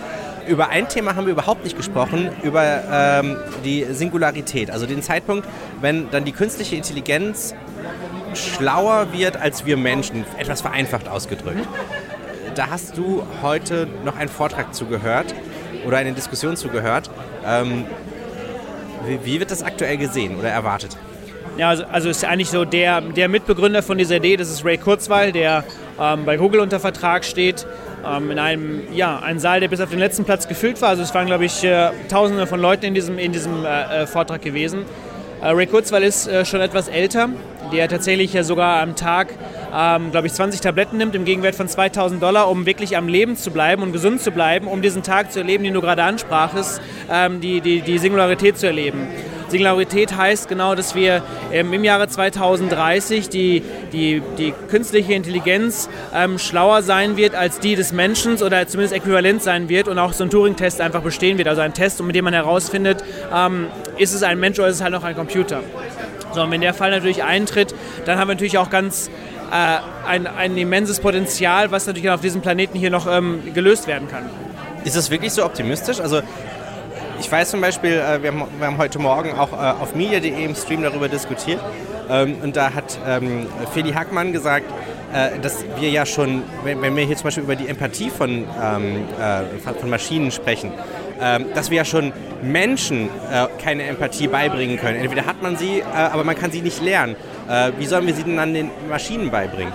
über 0.49 0.71
ein 0.71 0.89
Thema 0.89 1.15
haben 1.15 1.27
wir 1.27 1.33
überhaupt 1.33 1.65
nicht 1.65 1.77
gesprochen, 1.77 2.31
über 2.43 2.83
ähm, 2.91 3.37
die 3.65 3.85
Singularität, 3.91 4.71
also 4.71 4.87
den 4.87 5.03
Zeitpunkt, 5.03 5.47
wenn 5.81 6.11
dann 6.11 6.25
die 6.25 6.33
künstliche 6.33 6.77
Intelligenz 6.77 7.55
schlauer 8.35 9.13
wird 9.13 9.37
als 9.37 9.67
wir 9.67 9.77
Menschen, 9.77 10.25
etwas 10.39 10.61
vereinfacht 10.61 11.09
ausgedrückt. 11.09 11.67
Da 12.55 12.71
hast 12.71 12.97
du 12.97 13.23
heute 13.43 13.87
noch 14.05 14.17
einen 14.17 14.29
Vortrag 14.29 14.75
zugehört 14.75 15.35
oder 15.87 15.99
eine 15.99 16.13
Diskussion 16.13 16.57
zugehört. 16.57 17.11
Ähm, 17.47 17.85
wie, 19.07 19.25
wie 19.25 19.41
wird 19.41 19.51
das 19.51 19.63
aktuell 19.63 19.97
gesehen 19.97 20.37
oder 20.39 20.49
erwartet? 20.49 20.97
Ja, 21.57 21.71
also, 21.71 21.85
also 21.85 22.09
ist 22.09 22.25
eigentlich 22.25 22.51
so 22.51 22.65
der, 22.65 23.01
der 23.01 23.29
Mitbegründer 23.29 23.83
von 23.83 23.99
dieser 23.99 24.17
Idee, 24.17 24.37
das 24.37 24.49
ist 24.51 24.65
Ray 24.65 24.79
Kurzweil, 24.79 25.33
der 25.33 25.65
ähm, 26.01 26.25
bei 26.25 26.37
Google 26.37 26.61
unter 26.61 26.79
Vertrag 26.79 27.25
steht 27.25 27.67
ähm, 28.17 28.31
in 28.31 28.39
einem, 28.39 28.83
ja, 28.93 29.19
einen 29.19 29.39
Saal, 29.39 29.61
der 29.61 29.69
bis 29.69 29.81
auf 29.81 29.91
den 29.91 29.99
letzten 29.99 30.25
Platz 30.25 30.49
gefüllt 30.49 30.81
war. 30.81 30.91
Also 30.91 31.03
es 31.03 31.15
waren, 31.15 31.27
glaube 31.27 31.45
ich, 31.45 31.65
äh, 31.65 31.91
Tausende 32.09 32.47
von 32.47 32.61
Leuten 32.61 32.85
in 32.87 32.95
diesem, 32.95 33.19
in 33.19 33.33
diesem 33.33 33.65
äh, 33.65 34.03
äh 34.03 34.07
Vortrag 34.07 34.43
gewesen. 34.43 34.85
Äh, 35.41 35.51
Ray 35.51 35.67
Kurzweil 35.67 36.03
ist 36.03 36.27
äh, 36.27 36.45
schon 36.45 36.61
etwas 36.61 36.89
älter, 36.89 37.29
der 37.73 37.89
tatsächlich 37.89 38.33
ja 38.33 38.43
sogar 38.43 38.83
am 38.83 38.97
Tag, 38.97 39.29
ähm, 39.75 40.11
glaube 40.11 40.27
ich, 40.27 40.33
20 40.33 40.61
Tabletten 40.61 40.97
nimmt 40.97 41.15
im 41.15 41.25
Gegenwert 41.25 41.55
von 41.55 41.69
2000 41.69 42.21
Dollar, 42.21 42.51
um 42.51 42.67
wirklich 42.67 42.97
am 42.97 43.09
Leben 43.09 43.37
zu 43.37 43.51
bleiben 43.51 43.83
und 43.83 43.93
gesund 43.93 44.21
zu 44.21 44.33
bleiben, 44.33 44.67
um 44.67 44.83
diesen 44.83 45.03
Tag 45.03 45.31
zu 45.31 45.39
erleben, 45.39 45.63
den 45.65 45.75
du 45.75 45.81
gerade 45.81 46.03
ansprachest, 46.03 46.81
ähm, 47.11 47.41
die, 47.41 47.61
die, 47.61 47.83
die 47.83 47.99
Singularität 47.99 48.59
zu 48.59 48.67
erleben. 48.67 49.07
Singularität 49.49 50.17
heißt 50.17 50.49
genau, 50.49 50.75
dass 50.75 50.95
wir 50.95 51.23
ähm, 51.53 51.73
im 51.73 51.85
Jahre 51.85 52.09
2030 52.09 53.29
die, 53.29 53.63
die, 53.93 54.23
die 54.37 54.53
künstliche 54.69 55.15
Intelligenz 55.15 55.89
ähm, 56.15 56.39
schlauer 56.39 56.83
sein 56.83 57.17
wird 57.17 57.35
als 57.35 57.59
die 57.61 57.75
des 57.75 57.93
Menschen 57.93 58.43
oder 58.43 58.67
zumindest 58.67 58.95
äquivalent 58.95 59.43
sein 59.43 59.69
wird 59.69 59.89
und 59.89 59.99
auch 59.99 60.13
so 60.13 60.25
ein 60.25 60.31
Turing-Test 60.31 60.81
einfach 60.81 61.03
bestehen 61.03 61.39
wird. 61.39 61.49
Also 61.49 61.63
ein 61.63 61.75
Test, 61.75 62.03
mit 62.03 62.15
dem 62.15 62.25
man 62.25 62.35
herausfindet, 62.35 63.03
ähm, 63.35 63.69
ist 63.97 64.15
es 64.15 64.23
ein 64.23 64.39
Mensch 64.39 64.59
oder 64.59 64.69
ist 64.69 64.77
es 64.77 64.83
halt 64.83 64.93
noch 64.93 65.05
ein 65.05 65.17
Computer. 65.17 65.63
So, 66.33 66.43
und 66.43 66.51
wenn 66.51 66.61
der 66.61 66.75
Fall 66.75 66.91
natürlich 66.91 67.25
eintritt, 67.25 67.75
dann 68.05 68.19
haben 68.19 68.29
wir 68.29 68.35
natürlich 68.35 68.59
auch 68.59 68.71
ganz 68.71 69.11
äh, 69.51 69.79
ein, 70.07 70.27
ein 70.27 70.57
immenses 70.59 71.01
Potenzial, 71.01 71.71
was 71.71 71.87
natürlich 71.87 72.11
auf 72.11 72.21
diesem 72.21 72.43
Planeten 72.43 72.79
hier 72.79 72.91
noch 72.91 73.07
ähm, 73.11 73.41
gelöst 73.55 73.87
werden 73.87 74.09
kann. 74.09 74.25
Ist 74.85 74.97
das 74.97 75.11
wirklich 75.11 75.33
so 75.33 75.45
optimistisch? 75.45 76.01
Also 76.01 76.21
ich 77.21 77.31
weiß 77.31 77.51
zum 77.51 77.61
Beispiel, 77.61 77.93
äh, 77.93 78.23
wir, 78.23 78.33
haben, 78.33 78.45
wir 78.59 78.67
haben 78.67 78.79
heute 78.79 78.99
Morgen 78.99 79.33
auch 79.33 79.53
äh, 79.53 79.57
auf 79.57 79.95
media.de 79.95 80.45
im 80.45 80.55
Stream 80.55 80.83
darüber 80.83 81.09
diskutiert. 81.09 81.61
Ähm, 82.11 82.37
und 82.43 82.57
da 82.57 82.73
hat 82.73 82.99
ähm, 83.07 83.47
Feli 83.73 83.93
Hackmann 83.93 84.33
gesagt, 84.33 84.67
äh, 85.13 85.39
dass 85.41 85.65
wir 85.79 85.91
ja 85.91 86.07
schon, 86.07 86.43
wenn, 86.65 86.81
wenn, 86.81 86.97
wir 86.97 87.05
hier 87.05 87.17
zum 87.17 87.25
Beispiel 87.25 87.45
über 87.45 87.57
die 87.57 87.69
Empathie 87.69 88.11
von, 88.11 88.31
ähm, 88.31 89.05
äh, 89.21 89.73
von 89.73 89.91
Maschinen 89.91 90.31
sprechen, 90.31 90.73
äh, 91.21 91.41
dass 91.55 91.71
wir 91.71 91.79
ja 91.79 91.85
schon 91.85 92.13
Menschen 92.43 93.09
äh, 93.31 93.47
keine 93.63 93.85
Empathie 93.85 94.29
beibringen 94.29 94.79
können. 94.79 94.97
Entweder 94.97 95.27
hat 95.27 95.43
man 95.43 95.57
sie, 95.57 95.83
aber 95.83 96.25
man 96.25 96.37
kann 96.37 96.51
sie 96.51 96.63
nicht 96.63 96.81
lernen. 96.83 97.17
wie 97.79 97.87
sollen 97.87 98.07
wir 98.07 98.15
sie 98.15 98.23
denn 98.23 98.37
dann 98.37 98.55
den 98.55 98.71
Maschinen 98.89 99.31
beibringen? 99.31 99.73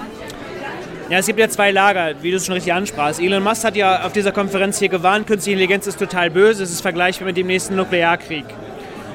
Ja, 1.13 1.19
es 1.19 1.27
gibt 1.27 1.37
ja 1.37 1.47
zwei 1.47 1.69
Lager, 1.69 2.15
wie 2.23 2.31
du 2.31 2.37
es 2.37 2.45
schon 2.47 2.53
richtig 2.55 2.73
ansprachst. 2.73 3.19
Elon 3.19 3.43
Musk 3.43 3.63
hat 3.65 3.75
ja 3.75 4.03
auf 4.03 4.13
dieser 4.13 4.31
Konferenz 4.31 4.79
hier 4.79 4.89
gewarnt, 4.89 5.27
künstliche 5.27 5.51
Intelligenz 5.51 5.85
ist 5.85 5.99
total 5.99 6.31
böse, 6.31 6.63
es 6.63 6.71
ist 6.71 6.81
vergleichbar 6.81 7.27
mit 7.27 7.37
dem 7.37 7.45
nächsten 7.45 7.75
Nuklearkrieg. 7.75 8.45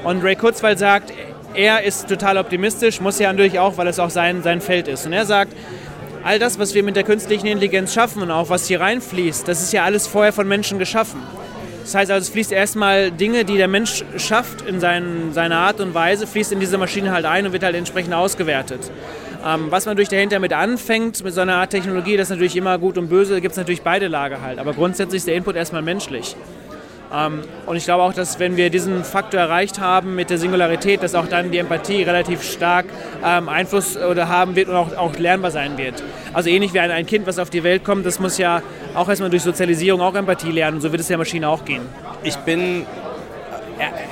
Und 0.05 0.23
Ray 0.23 0.37
Kurzweil 0.37 0.77
sagt, 0.77 1.11
er 1.53 1.83
ist 1.83 2.07
total 2.07 2.37
optimistisch, 2.37 3.01
muss 3.01 3.19
ja 3.19 3.29
natürlich 3.33 3.59
auch, 3.59 3.75
weil 3.75 3.85
es 3.87 3.99
auch 3.99 4.11
sein, 4.11 4.43
sein 4.43 4.61
Feld 4.61 4.87
ist. 4.87 5.07
Und 5.07 5.11
er 5.11 5.25
sagt, 5.25 5.51
all 6.23 6.39
das, 6.39 6.57
was 6.57 6.73
wir 6.73 6.83
mit 6.83 6.95
der 6.95 7.03
künstlichen 7.03 7.47
Intelligenz 7.47 7.93
schaffen 7.93 8.21
und 8.21 8.31
auch 8.31 8.49
was 8.49 8.65
hier 8.65 8.79
reinfließt, 8.79 9.45
das 9.45 9.61
ist 9.61 9.73
ja 9.73 9.83
alles 9.83 10.07
vorher 10.07 10.31
von 10.31 10.47
Menschen 10.47 10.79
geschaffen. 10.79 11.21
Das 11.83 11.95
heißt 11.95 12.11
also, 12.11 12.23
es 12.23 12.29
fließt 12.29 12.53
erstmal 12.53 13.11
Dinge, 13.11 13.43
die 13.43 13.57
der 13.57 13.67
Mensch 13.67 14.05
schafft 14.15 14.61
in 14.61 14.79
seinen, 14.79 15.33
seiner 15.33 15.57
Art 15.57 15.81
und 15.81 15.93
Weise, 15.93 16.27
fließt 16.27 16.53
in 16.53 16.61
diese 16.61 16.77
Maschine 16.77 17.11
halt 17.11 17.25
ein 17.25 17.45
und 17.45 17.51
wird 17.51 17.63
halt 17.63 17.75
entsprechend 17.75 18.13
ausgewertet. 18.13 18.89
Ähm, 19.45 19.67
was 19.69 19.85
man 19.85 19.95
durch 19.95 20.09
dahinter 20.09 20.39
mit 20.39 20.51
anfängt, 20.53 21.23
mit 21.23 21.33
so 21.33 21.41
einer 21.41 21.55
Art 21.55 21.69
Technologie, 21.69 22.17
das 22.17 22.27
ist 22.27 22.31
natürlich 22.31 22.55
immer 22.55 22.77
gut 22.77 22.97
und 22.97 23.07
böse, 23.07 23.33
da 23.33 23.39
gibt 23.39 23.53
es 23.53 23.57
natürlich 23.57 23.81
beide 23.81 24.07
Lager 24.07 24.41
halt. 24.41 24.59
Aber 24.59 24.73
grundsätzlich 24.73 25.19
ist 25.19 25.27
der 25.27 25.35
Input 25.35 25.55
erstmal 25.55 25.81
menschlich. 25.81 26.35
Ähm, 27.13 27.41
und 27.65 27.75
ich 27.75 27.85
glaube 27.85 28.03
auch, 28.03 28.13
dass 28.13 28.39
wenn 28.39 28.57
wir 28.57 28.69
diesen 28.69 29.03
Faktor 29.03 29.39
erreicht 29.39 29.79
haben 29.79 30.15
mit 30.15 30.29
der 30.29 30.37
Singularität, 30.37 31.01
dass 31.01 31.15
auch 31.15 31.27
dann 31.27 31.51
die 31.51 31.57
Empathie 31.57 32.03
relativ 32.03 32.43
stark 32.43 32.85
ähm, 33.25 33.49
Einfluss 33.49 33.97
oder 33.97 34.27
haben 34.27 34.55
wird 34.55 34.67
und 34.67 34.75
auch, 34.75 34.95
auch 34.95 35.17
lernbar 35.17 35.51
sein 35.51 35.77
wird. 35.77 36.03
Also 36.33 36.49
ähnlich 36.49 36.73
wie 36.73 36.79
ein, 36.79 36.91
ein 36.91 37.05
Kind, 37.05 37.25
was 37.25 37.39
auf 37.39 37.49
die 37.49 37.63
Welt 37.63 37.83
kommt, 37.83 38.05
das 38.05 38.19
muss 38.19 38.37
ja 38.37 38.61
auch 38.93 39.07
erstmal 39.07 39.29
durch 39.29 39.43
Sozialisierung 39.43 40.01
auch 40.01 40.15
Empathie 40.15 40.51
lernen. 40.51 40.77
Und 40.77 40.81
so 40.81 40.91
wird 40.91 41.01
es 41.01 41.07
der 41.07 41.17
Maschine 41.17 41.47
auch 41.47 41.65
gehen. 41.65 41.81
Ich 42.23 42.35
bin 42.37 42.85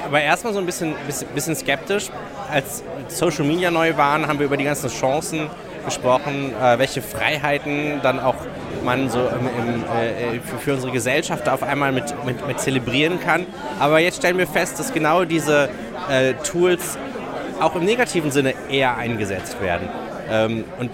aber 0.06 0.22
erstmal 0.22 0.54
so 0.54 0.60
ein 0.60 0.66
bisschen, 0.66 0.96
bisschen 1.36 1.56
skeptisch. 1.56 2.10
Als 2.52 2.84
Social 3.08 3.46
Media 3.46 3.72
neu 3.72 3.98
waren, 3.98 4.28
haben 4.28 4.40
wir 4.40 4.46
über 4.46 4.58
die 4.58 4.64
ganzen 4.64 4.90
Chancen 4.90 5.50
gesprochen, 5.86 6.54
äh, 6.62 6.78
welche 6.80 7.02
Freiheiten 7.02 8.00
dann 8.04 8.20
auch 8.20 8.36
man 8.84 9.10
so 9.10 9.20
im, 9.20 9.76
im, 9.76 9.84
äh, 9.84 10.40
für, 10.60 10.74
unsere 10.74 10.92
Gesellschaft 10.92 11.48
auf 11.50 11.64
einmal 11.64 11.92
mit, 11.92 12.14
mit, 12.26 12.46
mit, 12.48 12.60
zelebrieren 12.60 13.20
kann. 13.20 13.46
Aber 13.80 14.00
jetzt 14.00 14.18
stellen 14.18 14.38
wir 14.38 14.48
fest, 14.48 14.80
dass 14.80 14.94
genau 14.94 15.26
diese 15.26 15.70
äh, 16.10 16.34
Tools 16.44 16.98
auch 17.60 17.76
im 17.76 17.86
negativen 17.86 18.32
Sinne 18.32 18.54
eher 18.70 18.98
eingesetzt 18.98 19.62
werden. 19.62 19.90
Ähm, 20.30 20.64
und 20.80 20.92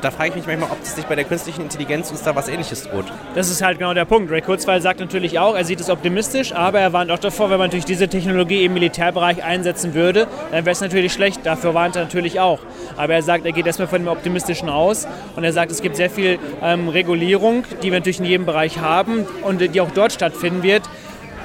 da 0.00 0.10
frage 0.10 0.30
ich 0.30 0.36
mich 0.36 0.46
manchmal, 0.46 0.70
ob 0.70 0.84
sich 0.84 1.04
bei 1.06 1.14
der 1.14 1.24
künstlichen 1.24 1.62
Intelligenz 1.62 2.10
uns 2.10 2.22
da 2.22 2.34
was 2.34 2.48
Ähnliches 2.48 2.88
droht. 2.88 3.06
Das 3.34 3.50
ist 3.50 3.62
halt 3.62 3.78
genau 3.78 3.94
der 3.94 4.04
Punkt. 4.04 4.30
Ray 4.30 4.42
Kurzweil 4.42 4.80
sagt 4.80 5.00
natürlich 5.00 5.38
auch, 5.38 5.54
er 5.54 5.64
sieht 5.64 5.80
es 5.80 5.90
optimistisch, 5.90 6.52
aber 6.52 6.80
er 6.80 6.92
warnt 6.92 7.10
auch 7.10 7.18
davor, 7.18 7.50
wenn 7.50 7.58
man 7.58 7.68
natürlich 7.68 7.84
diese 7.84 8.08
Technologie 8.08 8.64
im 8.64 8.74
Militärbereich 8.74 9.42
einsetzen 9.42 9.94
würde, 9.94 10.26
dann 10.50 10.64
wäre 10.64 10.72
es 10.72 10.80
natürlich 10.80 11.12
schlecht. 11.12 11.44
Dafür 11.44 11.74
warnt 11.74 11.96
er 11.96 12.04
natürlich 12.04 12.40
auch. 12.40 12.60
Aber 12.96 13.14
er 13.14 13.22
sagt, 13.22 13.44
er 13.46 13.52
geht 13.52 13.66
erstmal 13.66 13.88
von 13.88 14.02
dem 14.02 14.08
Optimistischen 14.08 14.68
aus 14.68 15.06
und 15.36 15.44
er 15.44 15.52
sagt, 15.52 15.70
es 15.70 15.82
gibt 15.82 15.96
sehr 15.96 16.10
viel 16.10 16.38
ähm, 16.62 16.88
Regulierung, 16.88 17.64
die 17.82 17.90
wir 17.90 17.98
natürlich 17.98 18.20
in 18.20 18.26
jedem 18.26 18.46
Bereich 18.46 18.78
haben 18.78 19.26
und 19.42 19.60
die 19.60 19.80
auch 19.80 19.90
dort 19.90 20.12
stattfinden 20.12 20.62
wird. 20.62 20.82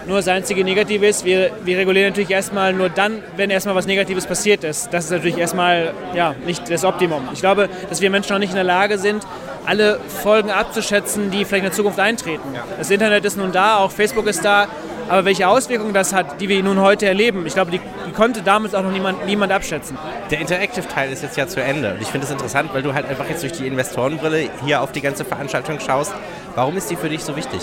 Nur 0.06 0.18
das 0.18 0.28
einzige 0.28 0.64
Negative 0.64 1.06
ist, 1.06 1.24
wir, 1.24 1.52
wir 1.64 1.78
regulieren 1.78 2.10
natürlich 2.10 2.32
erstmal 2.32 2.74
nur 2.74 2.90
dann, 2.90 3.24
wenn 3.38 3.50
erstmal 3.50 3.76
was 3.76 3.88
Negatives 3.88 4.26
passiert 4.26 4.64
ist. 4.64 4.94
Das 4.94 5.06
ist 5.06 5.12
natürlich 5.12 5.38
erstmal 5.38 5.94
ja, 6.14 6.36
nicht 6.46 6.70
das 6.70 6.84
Optimum. 6.84 7.30
Ich 7.34 7.40
glaube, 7.40 7.70
dass 7.90 8.02
wir 8.02 8.10
Menschen 8.10 8.34
noch 8.34 8.40
nicht 8.40 8.50
in 8.50 8.56
der 8.56 8.66
Lage 8.66 8.98
sind, 8.98 9.26
alle 9.66 10.00
Folgen 10.22 10.52
abzuschätzen, 10.52 11.32
die 11.32 11.46
vielleicht 11.46 11.64
in 11.64 11.70
der 11.70 11.72
Zukunft 11.72 12.00
eintreten. 12.00 12.44
Das 12.78 12.90
Internet 12.90 13.24
ist 13.24 13.38
nun 13.38 13.54
da, 13.54 13.78
auch 13.78 13.92
Facebook 13.92 14.28
ist 14.28 14.44
da, 14.44 14.68
aber 15.08 15.26
welche 15.26 15.48
Auswirkungen 15.48 15.94
das 15.94 16.14
hat, 16.14 16.42
die 16.42 16.50
wir 16.50 16.62
nun 16.64 16.80
heute 16.80 17.06
erleben, 17.06 17.46
ich 17.46 17.54
glaube, 17.54 17.72
die, 17.72 17.80
die 18.08 18.12
konnte 18.12 18.42
damals 18.42 18.74
auch 18.74 18.84
noch 18.84 18.92
niemand, 18.92 19.26
niemand 19.26 19.52
abschätzen. 19.52 19.98
Der 20.32 20.40
Interactive-Teil 20.40 21.12
ist 21.12 21.24
jetzt 21.24 21.38
ja 21.38 21.48
zu 21.48 21.62
Ende. 21.62 21.94
Und 21.94 22.02
ich 22.02 22.08
finde 22.08 22.26
es 22.26 22.32
interessant, 22.32 22.74
weil 22.74 22.84
du 22.84 22.94
halt 22.94 23.08
einfach 23.08 23.30
jetzt 23.30 23.44
durch 23.44 23.54
die 23.54 23.68
Investorenbrille 23.68 24.50
hier 24.66 24.82
auf 24.82 24.92
die 24.92 25.02
ganze 25.02 25.26
Veranstaltung 25.26 25.80
schaust. 25.80 26.14
Warum 26.56 26.78
ist 26.78 26.90
die 26.90 26.96
für 26.96 27.10
dich 27.10 27.24
so 27.24 27.36
wichtig? 27.36 27.62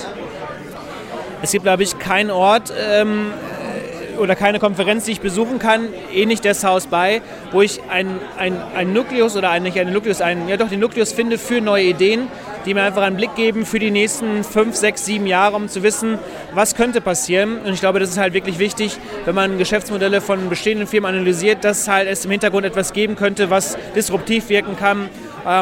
Es 1.42 1.52
gibt, 1.52 1.64
glaube 1.64 1.82
ich, 1.82 1.98
keinen 1.98 2.30
Ort 2.30 2.72
ähm, 2.78 3.32
oder 4.18 4.36
keine 4.36 4.58
Konferenz, 4.58 5.06
die 5.06 5.12
ich 5.12 5.20
besuchen 5.20 5.58
kann, 5.58 5.88
ähnlich 6.12 6.42
der 6.42 6.54
South 6.54 6.86
by, 6.86 7.22
wo 7.52 7.62
ich 7.62 7.80
ein, 7.88 8.20
ein, 8.36 8.92
Nukleus 8.92 9.36
oder 9.36 9.50
ein, 9.50 9.62
nicht 9.62 9.78
einen 9.78 9.94
Nukleus, 9.94 10.20
ein, 10.20 10.48
ja 10.48 10.58
doch 10.58 10.68
den 10.68 10.80
Nukleus 10.80 11.12
finde 11.12 11.38
für 11.38 11.62
neue 11.62 11.84
Ideen, 11.84 12.28
die 12.66 12.74
mir 12.74 12.82
einfach 12.82 13.02
einen 13.02 13.16
Blick 13.16 13.34
geben 13.36 13.64
für 13.64 13.78
die 13.78 13.90
nächsten 13.90 14.44
fünf, 14.44 14.76
sechs, 14.76 15.06
sieben 15.06 15.26
Jahre, 15.26 15.56
um 15.56 15.68
zu 15.68 15.82
wissen, 15.82 16.18
was 16.52 16.74
könnte 16.74 17.00
passieren. 17.00 17.58
Und 17.64 17.72
ich 17.72 17.80
glaube, 17.80 18.00
das 18.00 18.10
ist 18.10 18.18
halt 18.18 18.34
wirklich 18.34 18.58
wichtig, 18.58 18.98
wenn 19.24 19.34
man 19.34 19.56
Geschäftsmodelle 19.56 20.20
von 20.20 20.50
bestehenden 20.50 20.86
Firmen 20.86 21.14
analysiert, 21.14 21.64
dass 21.64 21.88
halt 21.88 22.06
es 22.06 22.26
im 22.26 22.30
Hintergrund 22.30 22.66
etwas 22.66 22.92
geben 22.92 23.16
könnte, 23.16 23.48
was 23.48 23.78
disruptiv 23.94 24.50
wirken 24.50 24.76
kann 24.76 25.08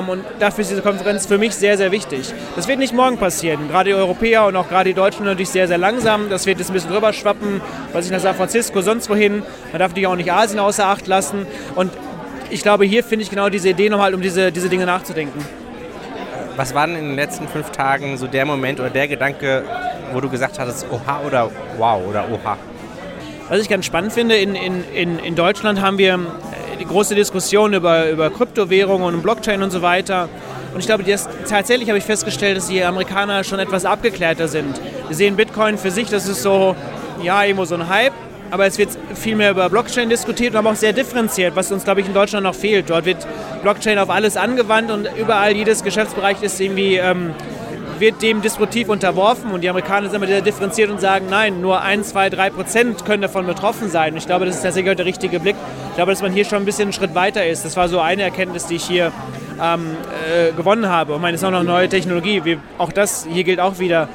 und 0.08 0.24
dafür 0.38 0.62
ist 0.62 0.70
diese 0.70 0.82
Konferenz 0.82 1.26
für 1.26 1.38
mich 1.38 1.54
sehr, 1.54 1.76
sehr 1.76 1.92
wichtig. 1.92 2.32
Das 2.56 2.68
wird 2.68 2.78
nicht 2.78 2.94
morgen 2.94 3.16
passieren. 3.16 3.68
Gerade 3.68 3.90
die 3.90 3.94
Europäer 3.94 4.46
und 4.46 4.56
auch 4.56 4.68
gerade 4.68 4.90
die 4.90 4.94
Deutschen 4.94 5.24
natürlich 5.24 5.50
sehr, 5.50 5.68
sehr 5.68 5.78
langsam. 5.78 6.30
Das 6.30 6.46
wird 6.46 6.58
jetzt 6.58 6.70
ein 6.70 6.74
bisschen 6.74 6.92
rüberschwappen, 6.92 7.60
was 7.92 8.06
ich 8.06 8.10
nach 8.10 8.20
San 8.20 8.34
Francisco, 8.34 8.80
sonst 8.80 9.08
wohin. 9.08 9.42
Man 9.72 9.78
darf 9.78 9.90
natürlich 9.90 10.06
auch 10.06 10.16
nicht 10.16 10.32
Asien 10.32 10.58
außer 10.58 10.86
Acht 10.86 11.06
lassen. 11.06 11.46
Und 11.74 11.92
ich 12.50 12.62
glaube, 12.62 12.84
hier 12.84 13.04
finde 13.04 13.22
ich 13.22 13.30
genau 13.30 13.48
diese 13.48 13.68
Idee 13.68 13.88
nochmal, 13.88 14.14
um 14.14 14.22
diese, 14.22 14.52
diese 14.52 14.68
Dinge 14.68 14.86
nachzudenken. 14.86 15.44
Was 16.56 16.74
war 16.74 16.86
denn 16.86 16.96
in 16.96 17.04
den 17.04 17.16
letzten 17.16 17.46
fünf 17.46 17.70
Tagen 17.70 18.16
so 18.16 18.26
der 18.26 18.44
Moment 18.44 18.80
oder 18.80 18.90
der 18.90 19.06
Gedanke, 19.06 19.62
wo 20.12 20.20
du 20.20 20.28
gesagt 20.28 20.58
hattest, 20.58 20.86
oha 20.90 21.20
oder 21.24 21.50
wow 21.76 22.02
oder 22.08 22.24
oha? 22.32 22.56
Was 23.48 23.60
ich 23.60 23.68
ganz 23.68 23.86
spannend 23.86 24.12
finde, 24.12 24.36
in, 24.36 24.54
in, 24.54 25.18
in 25.20 25.34
Deutschland 25.34 25.80
haben 25.80 25.98
wir 25.98 26.18
die 26.78 26.84
große 26.84 27.14
Diskussion 27.14 27.74
über, 27.74 28.10
über 28.10 28.30
Kryptowährungen 28.30 29.14
und 29.14 29.22
Blockchain 29.22 29.62
und 29.62 29.70
so 29.70 29.82
weiter. 29.82 30.28
Und 30.72 30.80
ich 30.80 30.86
glaube, 30.86 31.02
das, 31.02 31.28
tatsächlich 31.48 31.88
habe 31.88 31.98
ich 31.98 32.04
festgestellt, 32.04 32.56
dass 32.56 32.68
die 32.68 32.82
Amerikaner 32.82 33.44
schon 33.44 33.58
etwas 33.58 33.84
abgeklärter 33.84 34.48
sind. 34.48 34.80
Wir 35.08 35.16
sehen 35.16 35.36
Bitcoin 35.36 35.78
für 35.78 35.90
sich, 35.90 36.08
das 36.08 36.28
ist 36.28 36.42
so, 36.42 36.76
ja, 37.22 37.42
irgendwo 37.42 37.64
so 37.64 37.74
ein 37.74 37.88
Hype. 37.88 38.12
Aber 38.50 38.66
es 38.66 38.78
wird 38.78 38.88
viel 39.14 39.36
mehr 39.36 39.50
über 39.50 39.68
Blockchain 39.68 40.08
diskutiert, 40.08 40.56
aber 40.56 40.70
auch 40.70 40.74
sehr 40.74 40.94
differenziert, 40.94 41.54
was 41.54 41.70
uns, 41.70 41.84
glaube 41.84 42.00
ich, 42.00 42.06
in 42.06 42.14
Deutschland 42.14 42.44
noch 42.44 42.54
fehlt. 42.54 42.88
Dort 42.88 43.04
wird 43.04 43.26
Blockchain 43.62 43.98
auf 43.98 44.08
alles 44.08 44.38
angewandt 44.38 44.90
und 44.90 45.06
überall 45.18 45.54
jedes 45.54 45.84
Geschäftsbereich 45.84 46.42
ist 46.42 46.58
irgendwie 46.58 46.96
ähm, 46.96 47.34
wird 48.00 48.22
dem 48.22 48.42
disruptiv 48.42 48.88
unterworfen 48.88 49.50
und 49.50 49.62
die 49.62 49.68
Amerikaner 49.68 50.08
sind 50.08 50.16
immer 50.16 50.26
sehr 50.26 50.40
differenziert 50.40 50.90
und 50.90 51.00
sagen, 51.00 51.26
nein, 51.28 51.60
nur 51.60 51.82
1, 51.82 52.10
2, 52.10 52.30
3 52.30 52.50
Prozent 52.50 53.04
können 53.04 53.22
davon 53.22 53.46
betroffen 53.46 53.90
sein. 53.90 54.12
Und 54.12 54.18
ich 54.18 54.26
glaube, 54.26 54.46
das 54.46 54.56
ist 54.56 54.62
tatsächlich 54.62 54.96
der 54.96 55.06
richtige 55.06 55.40
Blick. 55.40 55.56
Ich 55.98 56.00
glaube, 56.00 56.12
dass 56.12 56.22
man 56.22 56.32
hier 56.32 56.44
schon 56.44 56.58
ein 56.58 56.64
bisschen 56.64 56.82
einen 56.84 56.92
Schritt 56.92 57.16
weiter 57.16 57.44
ist. 57.44 57.64
Das 57.64 57.76
war 57.76 57.88
so 57.88 57.98
eine 57.98 58.22
Erkenntnis, 58.22 58.66
die 58.66 58.76
ich 58.76 58.84
hier 58.84 59.10
ähm, 59.60 59.96
äh, 60.32 60.52
gewonnen 60.52 60.88
habe. 60.88 61.12
Und 61.12 61.20
meine, 61.20 61.34
es 61.34 61.42
ist 61.42 61.44
auch 61.44 61.50
noch 61.50 61.64
neue 61.64 61.88
Technologie. 61.88 62.44
Wir, 62.44 62.58
auch 62.78 62.92
das, 62.92 63.26
hier 63.28 63.42
gilt 63.42 63.58
auch 63.58 63.80
wieder, 63.80 64.08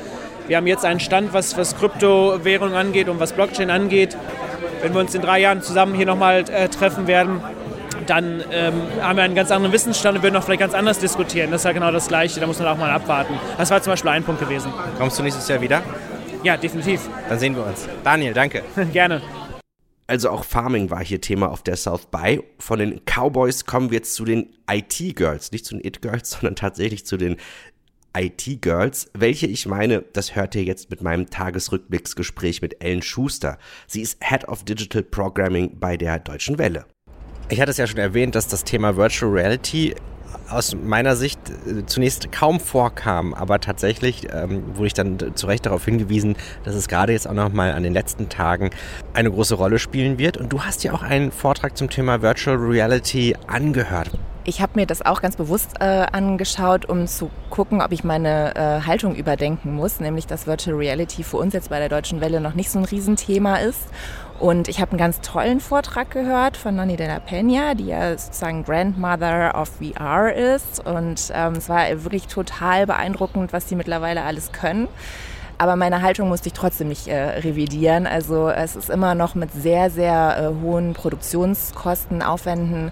wir 0.48 0.56
haben 0.56 0.66
jetzt 0.66 0.86
einen 0.86 1.02
Stand, 1.02 1.34
was, 1.34 1.58
was 1.58 1.76
Kryptowährungen 1.76 2.74
angeht 2.74 3.10
und 3.10 3.20
was 3.20 3.34
Blockchain 3.34 3.70
angeht. 3.70 4.16
Wenn 4.82 4.94
wir 4.94 5.02
uns 5.02 5.14
in 5.14 5.22
drei 5.22 5.42
Jahren 5.42 5.62
zusammen 5.62 5.94
hier 5.94 6.06
nochmal 6.06 6.46
äh, 6.50 6.70
treffen 6.70 7.06
werden, 7.06 7.44
dann 8.08 8.42
ähm, 8.54 8.76
haben 9.02 9.18
wir 9.18 9.24
einen 9.26 9.36
ganz 9.36 9.52
anderen 9.52 9.74
Wissensstand 9.74 10.16
und 10.16 10.24
würden 10.24 10.38
auch 10.38 10.44
vielleicht 10.44 10.62
ganz 10.62 10.74
anders 10.74 11.00
diskutieren. 11.00 11.52
Das 11.52 11.64
ist 11.64 11.66
ja 11.66 11.74
genau 11.74 11.92
das 11.92 12.08
Gleiche, 12.08 12.40
da 12.40 12.48
muss 12.48 12.60
man 12.60 12.70
auch 12.70 12.78
mal 12.78 12.92
abwarten. 12.92 13.38
Das 13.58 13.70
war 13.72 13.82
zum 13.82 13.92
Beispiel 13.92 14.12
ein 14.12 14.24
Punkt 14.24 14.40
gewesen. 14.40 14.72
Kommst 14.98 15.20
du 15.20 15.24
nächstes 15.24 15.50
Jahr 15.50 15.60
wieder? 15.60 15.82
Ja, 16.44 16.56
definitiv. 16.56 17.10
Dann 17.28 17.40
sehen 17.40 17.58
wir 17.58 17.66
uns. 17.66 17.90
Daniel, 18.06 18.34
danke. 18.34 18.62
Gerne. 18.94 19.22
Also 20.08 20.30
auch 20.30 20.44
Farming 20.44 20.90
war 20.90 21.04
hier 21.04 21.22
Thema 21.22 21.50
auf 21.50 21.64
der 21.64 21.78
South 21.78 22.08
By. 22.08 22.44
Von 22.60 22.80
den 22.80 23.02
Cowboys 23.06 23.66
kommen 23.66 23.90
wir 23.90 24.00
jetzt 24.00 24.16
zu 24.16 24.26
den 24.26 24.50
IT-Girls. 24.70 25.52
Nicht 25.52 25.66
zu 25.66 25.76
den 25.76 25.86
It-Girls, 25.86 26.32
sondern 26.42 26.56
tatsächlich 26.56 27.06
zu 27.06 27.18
den 27.18 27.38
IT-Girls, 28.16 29.10
welche 29.14 29.48
ich 29.48 29.66
meine, 29.66 30.04
das 30.14 30.36
hört 30.36 30.54
ihr 30.56 30.64
jetzt 30.64 30.92
mit 30.92 31.02
meinem 31.02 31.30
Tagesrückblicksgespräch 31.30 32.62
mit 32.62 32.84
Ellen 32.84 33.02
Schuster. 33.02 33.58
Sie 33.88 34.02
ist 34.02 34.24
Head 34.24 34.48
of 34.48 34.64
Digital 34.64 35.02
Programming 35.02 35.80
bei 35.80 35.98
der 35.98 36.20
Deutschen 36.20 36.60
Welle. 36.60 36.86
Ich 37.50 37.60
hatte 37.60 37.72
es 37.72 37.78
ja 37.78 37.88
schon 37.88 37.98
erwähnt, 37.98 38.36
dass 38.36 38.48
das 38.48 38.64
Thema 38.64 38.96
Virtual 38.98 39.32
Reality 39.32 39.96
aus 40.50 40.76
meiner 40.76 41.16
Sicht 41.16 41.40
äh, 41.50 41.86
zunächst 41.86 42.32
kaum 42.32 42.60
vorkam, 42.60 43.34
aber 43.34 43.60
tatsächlich 43.60 44.28
ähm, 44.32 44.64
wurde 44.76 44.88
ich 44.88 44.94
dann 44.94 45.18
zu 45.36 45.48
Recht 45.48 45.66
darauf 45.66 45.86
hingewiesen, 45.86 46.36
dass 46.64 46.76
es 46.76 46.88
gerade 46.88 47.14
jetzt 47.14 47.28
auch 47.28 47.34
noch 47.34 47.52
mal 47.52 47.74
an 47.74 47.84
den 47.84 47.94
letzten 47.94 48.30
Tagen 48.30 48.70
eine 49.14 49.32
große 49.32 49.56
Rolle 49.56 49.80
spielen 49.80 50.18
wird. 50.18 50.38
Und 50.38 50.54
du 50.54 50.64
hast 50.64 50.84
ja 50.84 50.94
auch 50.94 51.04
einen 51.04 51.32
Vortrag 51.32 51.78
zum 51.78 51.90
Thema 51.90 52.22
Virtual 52.22 52.58
Reality 52.58 53.36
angehört. 53.48 54.12
Ich 54.46 54.62
habe 54.62 54.74
mir 54.76 54.86
das 54.86 55.02
auch 55.02 55.22
ganz 55.22 55.38
bewusst 55.38 55.76
äh, 55.80 55.86
angeschaut, 56.12 56.86
um 56.86 57.08
zu 57.08 57.30
gucken, 57.50 57.82
ob 57.82 57.94
ich 57.94 58.04
meine 58.04 58.54
äh, 58.56 58.86
Haltung 58.86 59.16
überdenken 59.16 59.74
muss, 59.74 60.02
nämlich 60.02 60.28
dass 60.28 60.48
Virtual 60.48 60.76
Reality 60.76 61.24
für 61.24 61.38
uns 61.38 61.54
jetzt 61.54 61.70
bei 61.70 61.80
der 61.80 61.88
Deutschen 61.88 62.20
Welle 62.20 62.42
noch 62.42 62.54
nicht 62.54 62.70
so 62.70 62.80
ein 62.80 62.86
Riesenthema 62.86 63.58
ist 63.58 63.80
und 64.44 64.68
ich 64.68 64.82
habe 64.82 64.92
einen 64.92 64.98
ganz 64.98 65.22
tollen 65.22 65.62
Vortrag 65.62 66.12
gehört 66.12 66.58
von 66.58 66.76
Nani 66.76 66.98
de 66.98 67.08
la 67.08 67.20
Peña, 67.20 67.76
die 67.76 67.86
ja 67.86 68.18
sozusagen 68.18 68.66
Grandmother 68.66 69.54
of 69.56 69.70
VR 69.80 70.34
ist. 70.34 70.86
Und 70.86 71.32
ähm, 71.34 71.54
es 71.54 71.70
war 71.70 71.88
wirklich 72.04 72.28
total 72.28 72.86
beeindruckend, 72.86 73.54
was 73.54 73.70
sie 73.70 73.78
mittlerweile 73.78 74.24
alles 74.24 74.52
können. 74.52 74.90
Aber 75.58 75.78
meine 75.78 76.02
Haltung 76.02 76.28
musste 76.28 76.48
ich 76.48 76.54
trotzdem 76.54 76.90
nicht 76.90 77.08
äh, 77.08 77.40
revidieren. 77.40 78.06
Also 78.06 78.50
es 78.50 78.76
ist 78.76 78.90
immer 78.90 79.16
noch 79.16 79.34
mit 79.34 79.54
sehr, 79.54 79.90
sehr 79.90 80.38
äh, 80.38 80.62
hohen 80.62 80.92
Produktionskosten, 80.92 82.22
Aufwänden 82.22 82.92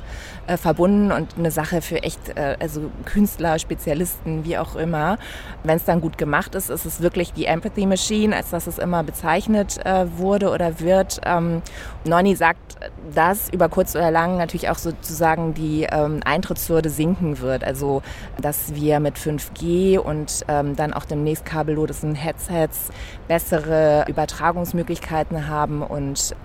äh, 0.51 0.57
verbunden 0.57 1.11
und 1.11 1.37
eine 1.37 1.51
Sache 1.51 1.81
für 1.81 2.03
echt, 2.03 2.37
äh, 2.37 2.57
also 2.59 2.91
Künstler, 3.05 3.57
Spezialisten, 3.57 4.43
wie 4.43 4.57
auch 4.57 4.75
immer. 4.75 5.17
Wenn 5.63 5.77
es 5.77 5.85
dann 5.85 6.01
gut 6.01 6.17
gemacht 6.17 6.55
ist, 6.55 6.69
ist 6.69 6.85
es 6.85 7.01
wirklich 7.01 7.31
die 7.33 7.45
Empathy 7.45 7.85
Machine, 7.85 8.35
als 8.35 8.49
dass 8.49 8.67
es 8.67 8.77
immer 8.77 9.03
bezeichnet 9.03 9.83
äh, 9.85 10.05
wurde 10.17 10.49
oder 10.49 10.79
wird. 10.79 11.21
Ähm, 11.25 11.61
Nonny 12.03 12.35
sagt, 12.35 12.75
dass 13.13 13.49
über 13.49 13.69
kurz 13.69 13.95
oder 13.95 14.11
lang 14.11 14.37
natürlich 14.37 14.69
auch 14.69 14.77
sozusagen 14.77 15.53
die 15.53 15.87
ähm, 15.89 16.19
Eintrittshürde 16.25 16.89
sinken 16.89 17.39
wird. 17.39 17.63
Also, 17.63 18.01
dass 18.41 18.75
wir 18.75 18.99
mit 18.99 19.17
5G 19.17 19.99
und 19.99 20.43
ähm, 20.47 20.75
dann 20.75 20.93
auch 20.93 21.05
demnächst 21.05 21.45
kabellosen 21.45 22.15
Headsets 22.15 22.89
bessere 23.27 24.05
Übertragungsmöglichkeiten 24.07 25.47
haben 25.47 25.81
und 25.81 26.35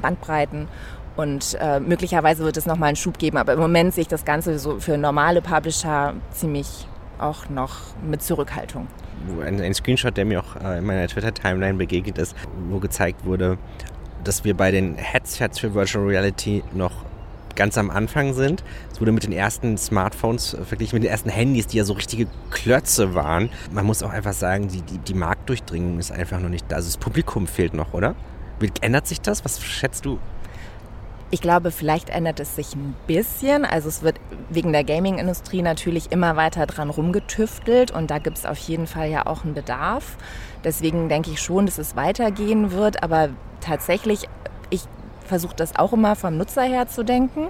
Bandbreiten 0.00 0.68
und 1.16 1.56
äh, 1.60 1.80
möglicherweise 1.80 2.44
wird 2.44 2.56
es 2.56 2.66
nochmal 2.66 2.88
einen 2.88 2.96
Schub 2.96 3.18
geben. 3.18 3.38
Aber 3.38 3.54
im 3.54 3.58
Moment 3.58 3.94
sehe 3.94 4.02
ich 4.02 4.08
das 4.08 4.24
Ganze 4.24 4.58
so 4.58 4.78
für 4.78 4.98
normale 4.98 5.40
Publisher 5.40 6.14
ziemlich 6.30 6.86
auch 7.18 7.48
noch 7.48 7.78
mit 8.06 8.22
Zurückhaltung. 8.22 8.86
Ein, 9.42 9.60
ein 9.60 9.74
Screenshot, 9.74 10.16
der 10.16 10.26
mir 10.26 10.40
auch 10.40 10.56
äh, 10.62 10.78
in 10.78 10.84
meiner 10.84 11.08
Twitter-Timeline 11.08 11.78
begegnet 11.78 12.18
ist, 12.18 12.36
wo 12.68 12.78
gezeigt 12.78 13.24
wurde, 13.24 13.58
dass 14.22 14.44
wir 14.44 14.54
bei 14.54 14.70
den 14.70 14.96
Headsets 14.96 15.58
für 15.58 15.74
Virtual 15.74 16.04
Reality 16.04 16.62
noch 16.74 16.92
ganz 17.56 17.78
am 17.78 17.90
Anfang 17.90 18.34
sind. 18.34 18.62
Es 18.92 19.00
wurde 19.00 19.12
mit 19.12 19.24
den 19.24 19.32
ersten 19.32 19.78
Smartphones 19.78 20.56
verglichen 20.64 20.96
mit 20.96 21.04
den 21.04 21.10
ersten 21.10 21.30
Handys, 21.30 21.66
die 21.66 21.78
ja 21.78 21.84
so 21.84 21.94
richtige 21.94 22.26
Klötze 22.50 23.14
waren. 23.14 23.48
Man 23.72 23.86
muss 23.86 24.02
auch 24.02 24.10
einfach 24.10 24.34
sagen, 24.34 24.68
die, 24.68 24.82
die, 24.82 24.98
die 24.98 25.14
Marktdurchdringung 25.14 25.98
ist 25.98 26.12
einfach 26.12 26.38
noch 26.38 26.50
nicht 26.50 26.66
da. 26.70 26.76
Also 26.76 26.88
das 26.88 26.98
Publikum 26.98 27.46
fehlt 27.46 27.72
noch, 27.72 27.94
oder? 27.94 28.14
Ändert 28.80 29.06
sich 29.06 29.20
das? 29.20 29.44
Was 29.44 29.62
schätzt 29.62 30.04
du? 30.04 30.18
Ich 31.30 31.40
glaube, 31.40 31.72
vielleicht 31.72 32.10
ändert 32.10 32.38
es 32.38 32.54
sich 32.54 32.74
ein 32.76 32.94
bisschen. 33.06 33.64
Also 33.64 33.88
es 33.88 34.02
wird 34.02 34.20
wegen 34.48 34.72
der 34.72 34.84
Gaming-Industrie 34.84 35.62
natürlich 35.62 36.12
immer 36.12 36.36
weiter 36.36 36.66
dran 36.66 36.88
rumgetüftelt 36.88 37.90
und 37.90 38.10
da 38.10 38.18
gibt 38.18 38.38
es 38.38 38.46
auf 38.46 38.58
jeden 38.58 38.86
Fall 38.86 39.10
ja 39.10 39.26
auch 39.26 39.44
einen 39.44 39.54
Bedarf. 39.54 40.16
Deswegen 40.62 41.08
denke 41.08 41.30
ich 41.30 41.40
schon, 41.40 41.66
dass 41.66 41.78
es 41.78 41.96
weitergehen 41.96 42.70
wird. 42.70 43.02
Aber 43.02 43.30
tatsächlich, 43.60 44.28
ich 44.70 44.82
versuche 45.26 45.56
das 45.56 45.74
auch 45.74 45.92
immer 45.92 46.14
vom 46.14 46.36
Nutzer 46.36 46.62
her 46.62 46.86
zu 46.86 47.04
denken 47.04 47.48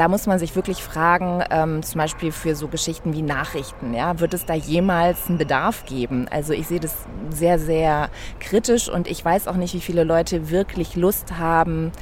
da 0.00 0.08
muss 0.08 0.26
man 0.26 0.38
sich 0.38 0.56
wirklich 0.56 0.82
fragen, 0.82 1.44
ähm, 1.50 1.82
zum 1.82 1.98
Beispiel 1.98 2.32
für 2.32 2.54
so 2.54 2.68
Geschichten 2.68 3.12
wie 3.12 3.20
Nachrichten, 3.20 3.92
ja, 3.92 4.18
wird 4.18 4.32
es 4.32 4.46
da 4.46 4.54
jemals 4.54 5.28
einen 5.28 5.36
Bedarf 5.36 5.84
geben? 5.84 6.26
Also 6.30 6.54
ich 6.54 6.68
sehe 6.68 6.80
das 6.80 6.94
sehr, 7.28 7.58
sehr 7.58 8.08
kritisch 8.38 8.88
und 8.88 9.06
ich 9.06 9.22
weiß 9.22 9.46
auch 9.46 9.56
nicht, 9.56 9.74
wie 9.74 9.80
viele 9.80 10.04
Leute 10.04 10.48
wirklich 10.50 10.96
Lust 10.96 11.38
haben, 11.38 11.92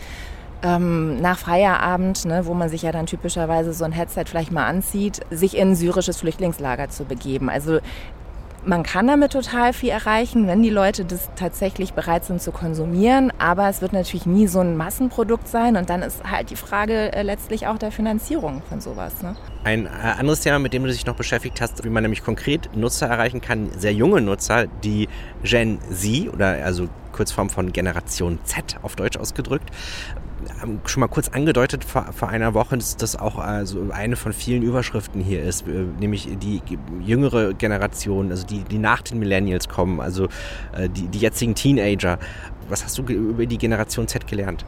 ähm, 0.62 1.21
nach 1.21 1.38
Feierabend, 1.38 2.25
ne, 2.25 2.47
wo 2.47 2.55
man 2.55 2.69
sich 2.69 2.83
ja 2.83 2.93
dann 2.93 3.07
typischerweise 3.07 3.73
so 3.73 3.85
ein 3.85 3.93
Headset 3.93 4.25
vielleicht 4.27 4.53
mal 4.53 4.67
anzieht, 4.67 5.21
sich 5.31 5.57
in 5.57 5.71
ein 5.71 5.75
syrisches 5.77 6.19
Flüchtlingslager 6.19 6.88
zu 6.88 7.05
begeben. 7.05 7.49
Also 7.49 7.81
man 8.65 8.83
kann 8.83 9.07
damit 9.07 9.33
total 9.33 9.73
viel 9.73 9.91
erreichen, 9.91 10.47
wenn 10.47 10.62
die 10.62 10.71
Leute 10.71 11.05
das 11.05 11.31
tatsächlich 11.37 11.95
bereit 11.95 12.25
sind 12.25 12.43
zu 12.43 12.53
konsumieren. 12.53 13.33
Aber 13.38 13.69
es 13.69 13.81
wird 13.81 13.93
natürlich 13.93 14.27
nie 14.27 14.47
so 14.47 14.61
ein 14.61 14.77
Massenprodukt 14.77 15.49
sein. 15.49 15.77
Und 15.77 15.88
dann 15.91 16.03
ist 16.03 16.23
halt 16.25 16.50
die 16.50 16.57
Frage 16.57 17.12
äh, 17.12 17.23
letztlich 17.23 17.67
auch 17.67 17.79
der 17.79 17.93
Finanzierung 17.93 18.62
von 18.69 18.81
sowas. 18.81 19.23
Ne? 19.23 19.37
Ein 19.65 19.87
äh, 19.87 19.88
anderes 20.19 20.41
Thema, 20.41 20.59
mit 20.59 20.73
dem 20.73 20.83
du 20.85 20.91
dich 20.91 21.07
noch 21.07 21.15
beschäftigt 21.15 21.61
hast, 21.61 21.85
wie 21.85 21.88
man 21.88 22.03
nämlich 22.03 22.23
konkret 22.23 22.77
Nutzer 22.77 23.07
erreichen 23.07 23.41
kann, 23.41 23.71
sehr 23.79 23.93
junge 23.93 24.21
Nutzer, 24.21 24.67
die 24.67 25.09
Gen 25.43 25.79
Z 25.91 26.33
oder 26.33 26.65
also 26.65 26.88
Kurzform 27.12 27.50
von 27.50 27.73
Generation 27.73 28.38
Z 28.45 28.77
auf 28.83 28.97
Deutsch 28.97 29.17
ausgedrückt 29.17 29.71
schon 30.87 31.00
mal 31.00 31.09
kurz 31.09 31.28
angedeutet 31.28 31.85
vor, 31.85 32.12
vor 32.12 32.28
einer 32.28 32.55
Woche, 32.55 32.76
dass 32.76 32.97
das 32.97 33.17
auch 33.17 33.38
also 33.38 33.90
eine 33.90 34.17
von 34.17 34.33
vielen 34.33 34.62
Überschriften 34.62 35.21
hier 35.21 35.43
ist, 35.43 35.67
äh, 35.67 35.85
nämlich 36.00 36.28
die 36.38 36.61
jüngere 37.05 37.55
Generation, 37.55 38.31
also 38.31 38.47
die, 38.47 38.64
die 38.64 38.78
nach 38.78 39.02
den 39.02 39.19
Millennials 39.19 39.69
kommen, 39.69 40.00
also 40.00 40.28
äh, 40.73 40.88
die, 40.88 41.09
die 41.09 41.19
jetzigen 41.19 41.55
Teenager. 41.55 42.19
Was 42.69 42.85
hast 42.85 42.99
du 42.99 43.02
über 43.02 43.47
die 43.47 43.59
Generation 43.59 44.09
Z 44.09 44.26
gelernt? 44.26 44.64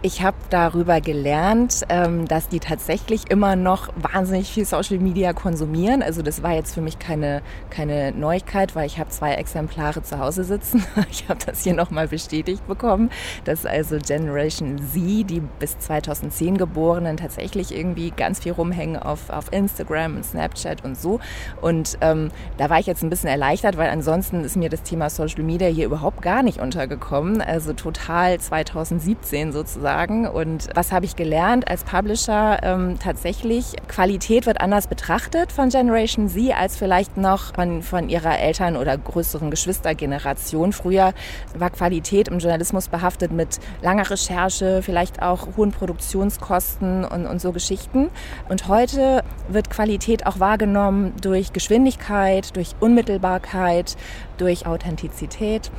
Ich 0.00 0.22
habe 0.22 0.36
darüber 0.50 1.00
gelernt, 1.00 1.84
ähm, 1.88 2.28
dass 2.28 2.46
die 2.46 2.60
tatsächlich 2.60 3.32
immer 3.32 3.56
noch 3.56 3.88
wahnsinnig 3.96 4.48
viel 4.48 4.64
Social 4.64 4.98
Media 4.98 5.32
konsumieren. 5.32 6.04
Also 6.04 6.22
das 6.22 6.40
war 6.40 6.52
jetzt 6.52 6.74
für 6.74 6.80
mich 6.80 7.00
keine, 7.00 7.42
keine 7.68 8.12
Neuigkeit, 8.12 8.76
weil 8.76 8.86
ich 8.86 9.00
habe 9.00 9.10
zwei 9.10 9.34
Exemplare 9.34 10.04
zu 10.04 10.20
Hause 10.20 10.44
sitzen. 10.44 10.84
Ich 11.10 11.28
habe 11.28 11.40
das 11.44 11.64
hier 11.64 11.74
nochmal 11.74 12.06
bestätigt 12.06 12.66
bekommen, 12.68 13.10
dass 13.44 13.64
also 13.66 13.96
Generation 13.98 14.78
Z, 14.78 15.30
die 15.30 15.42
bis 15.58 15.78
2010 15.78 16.58
Geborenen, 16.58 17.16
tatsächlich 17.16 17.74
irgendwie 17.74 18.10
ganz 18.10 18.40
viel 18.40 18.52
rumhängen 18.52 18.96
auf, 18.96 19.30
auf 19.30 19.52
Instagram 19.52 20.16
und 20.16 20.24
Snapchat 20.24 20.84
und 20.84 20.96
so. 20.98 21.18
Und 21.60 21.98
ähm, 22.02 22.30
da 22.56 22.70
war 22.70 22.78
ich 22.78 22.86
jetzt 22.86 23.02
ein 23.02 23.10
bisschen 23.10 23.30
erleichtert, 23.30 23.76
weil 23.78 23.90
ansonsten 23.90 24.44
ist 24.44 24.56
mir 24.56 24.68
das 24.68 24.82
Thema 24.82 25.10
Social 25.10 25.42
Media 25.42 25.68
hier 25.68 25.86
überhaupt 25.86 26.22
gar 26.22 26.42
nicht 26.42 26.60
untergekommen. 26.60 27.40
Also 27.40 27.72
total 27.72 28.38
2017 28.38 29.52
sozusagen 29.52 29.87
sagen. 29.88 30.26
Und 30.26 30.68
was 30.74 30.92
habe 30.92 31.06
ich 31.06 31.16
gelernt 31.16 31.66
als 31.66 31.82
Publisher? 31.82 32.58
Ähm, 32.62 32.98
tatsächlich, 33.02 33.72
Qualität 33.88 34.44
wird 34.44 34.60
anders 34.60 34.86
betrachtet 34.86 35.50
von 35.50 35.70
Generation 35.70 36.28
Z 36.28 36.52
als 36.54 36.76
vielleicht 36.76 37.16
noch 37.16 37.54
von, 37.54 37.82
von 37.82 38.10
ihrer 38.10 38.38
Eltern- 38.38 38.76
oder 38.76 38.98
größeren 38.98 39.50
Geschwistergeneration. 39.50 40.74
Früher 40.74 41.14
war 41.56 41.70
Qualität 41.70 42.28
im 42.28 42.38
Journalismus 42.38 42.88
behaftet 42.88 43.32
mit 43.32 43.60
langer 43.80 44.10
Recherche, 44.10 44.82
vielleicht 44.82 45.22
auch 45.22 45.56
hohen 45.56 45.72
Produktionskosten 45.72 47.06
und, 47.06 47.24
und 47.24 47.40
so 47.40 47.52
Geschichten. 47.52 48.10
Und 48.50 48.68
heute 48.68 49.24
wird 49.48 49.70
Qualität 49.70 50.26
auch 50.26 50.38
wahrgenommen 50.38 51.14
durch 51.22 51.54
Geschwindigkeit, 51.54 52.54
durch 52.56 52.74
Unmittelbarkeit, 52.78 53.96
durch 54.36 54.66
Authentizität 54.66 55.70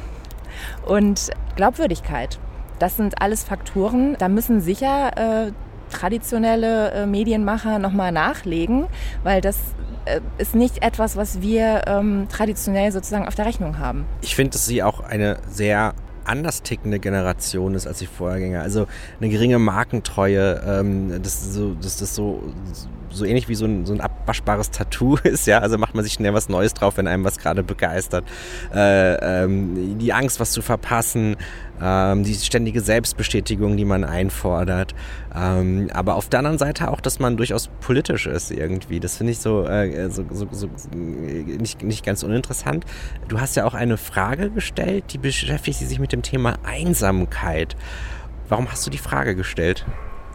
und 0.87 1.29
Glaubwürdigkeit. 1.55 2.39
Das 2.79 2.97
sind 2.97 3.21
alles 3.21 3.43
Faktoren, 3.43 4.15
da 4.17 4.29
müssen 4.29 4.61
sicher 4.61 5.47
äh, 5.47 5.51
traditionelle 5.89 6.91
äh, 6.91 7.05
Medienmacher 7.05 7.79
nochmal 7.79 8.11
nachlegen, 8.11 8.87
weil 9.23 9.41
das 9.41 9.57
äh, 10.05 10.21
ist 10.37 10.55
nicht 10.55 10.81
etwas, 10.81 11.17
was 11.17 11.41
wir 11.41 11.83
ähm, 11.87 12.27
traditionell 12.29 12.91
sozusagen 12.91 13.27
auf 13.27 13.35
der 13.35 13.45
Rechnung 13.45 13.79
haben. 13.79 14.05
Ich 14.21 14.35
finde, 14.35 14.51
dass 14.51 14.65
sie 14.65 14.83
auch 14.83 15.01
eine 15.01 15.37
sehr 15.49 15.93
anders 16.29 16.61
tickende 16.61 16.99
Generation 16.99 17.73
ist 17.73 17.87
als 17.87 17.99
die 17.99 18.05
Vorgänger. 18.05 18.61
Also 18.61 18.85
eine 19.19 19.29
geringe 19.29 19.57
Markentreue, 19.57 20.61
ähm, 20.65 21.21
das, 21.23 21.53
so, 21.53 21.73
das, 21.73 21.97
das 21.97 22.15
so, 22.15 22.43
so 23.09 23.25
ähnlich 23.25 23.49
wie 23.49 23.55
so 23.55 23.65
ein, 23.65 23.85
so 23.87 23.93
ein 23.93 23.99
abwaschbares 24.01 24.69
Tattoo 24.69 25.17
ist, 25.23 25.47
ja. 25.47 25.59
Also 25.59 25.77
macht 25.77 25.95
man 25.95 26.03
sich 26.03 26.13
schnell 26.13 26.33
was 26.33 26.47
Neues 26.47 26.73
drauf, 26.75 26.97
wenn 26.97 27.07
einem 27.07 27.23
was 27.23 27.39
gerade 27.39 27.63
begeistert. 27.63 28.25
Äh, 28.73 29.43
ähm, 29.43 29.97
die 29.97 30.13
Angst, 30.13 30.39
was 30.39 30.51
zu 30.51 30.61
verpassen, 30.61 31.35
ähm, 31.81 32.23
die 32.23 32.33
ständige 32.35 32.81
Selbstbestätigung, 32.81 33.77
die 33.77 33.85
man 33.85 34.03
einfordert. 34.03 34.95
Ähm, 35.35 35.89
aber 35.93 36.15
auf 36.15 36.29
der 36.29 36.39
anderen 36.39 36.57
Seite 36.57 36.91
auch, 36.91 37.01
dass 37.01 37.19
man 37.19 37.37
durchaus 37.37 37.69
politisch 37.81 38.27
ist 38.27 38.51
irgendwie. 38.51 38.99
Das 38.99 39.17
finde 39.17 39.31
ich 39.33 39.39
so, 39.39 39.65
äh, 39.65 40.09
so, 40.09 40.25
so, 40.31 40.47
so 40.51 40.69
nicht, 40.95 41.83
nicht 41.83 42.05
ganz 42.05 42.23
uninteressant. 42.23 42.85
Du 43.27 43.39
hast 43.39 43.55
ja 43.55 43.65
auch 43.65 43.73
eine 43.73 43.97
Frage 43.97 44.49
gestellt, 44.49 45.05
die 45.13 45.17
beschäftigt 45.17 45.79
sich 45.79 45.99
mit 45.99 46.11
dem 46.11 46.21
Thema 46.21 46.57
Einsamkeit. 46.63 47.75
Warum 48.47 48.71
hast 48.71 48.85
du 48.85 48.89
die 48.89 48.97
Frage 48.97 49.35
gestellt? 49.35 49.85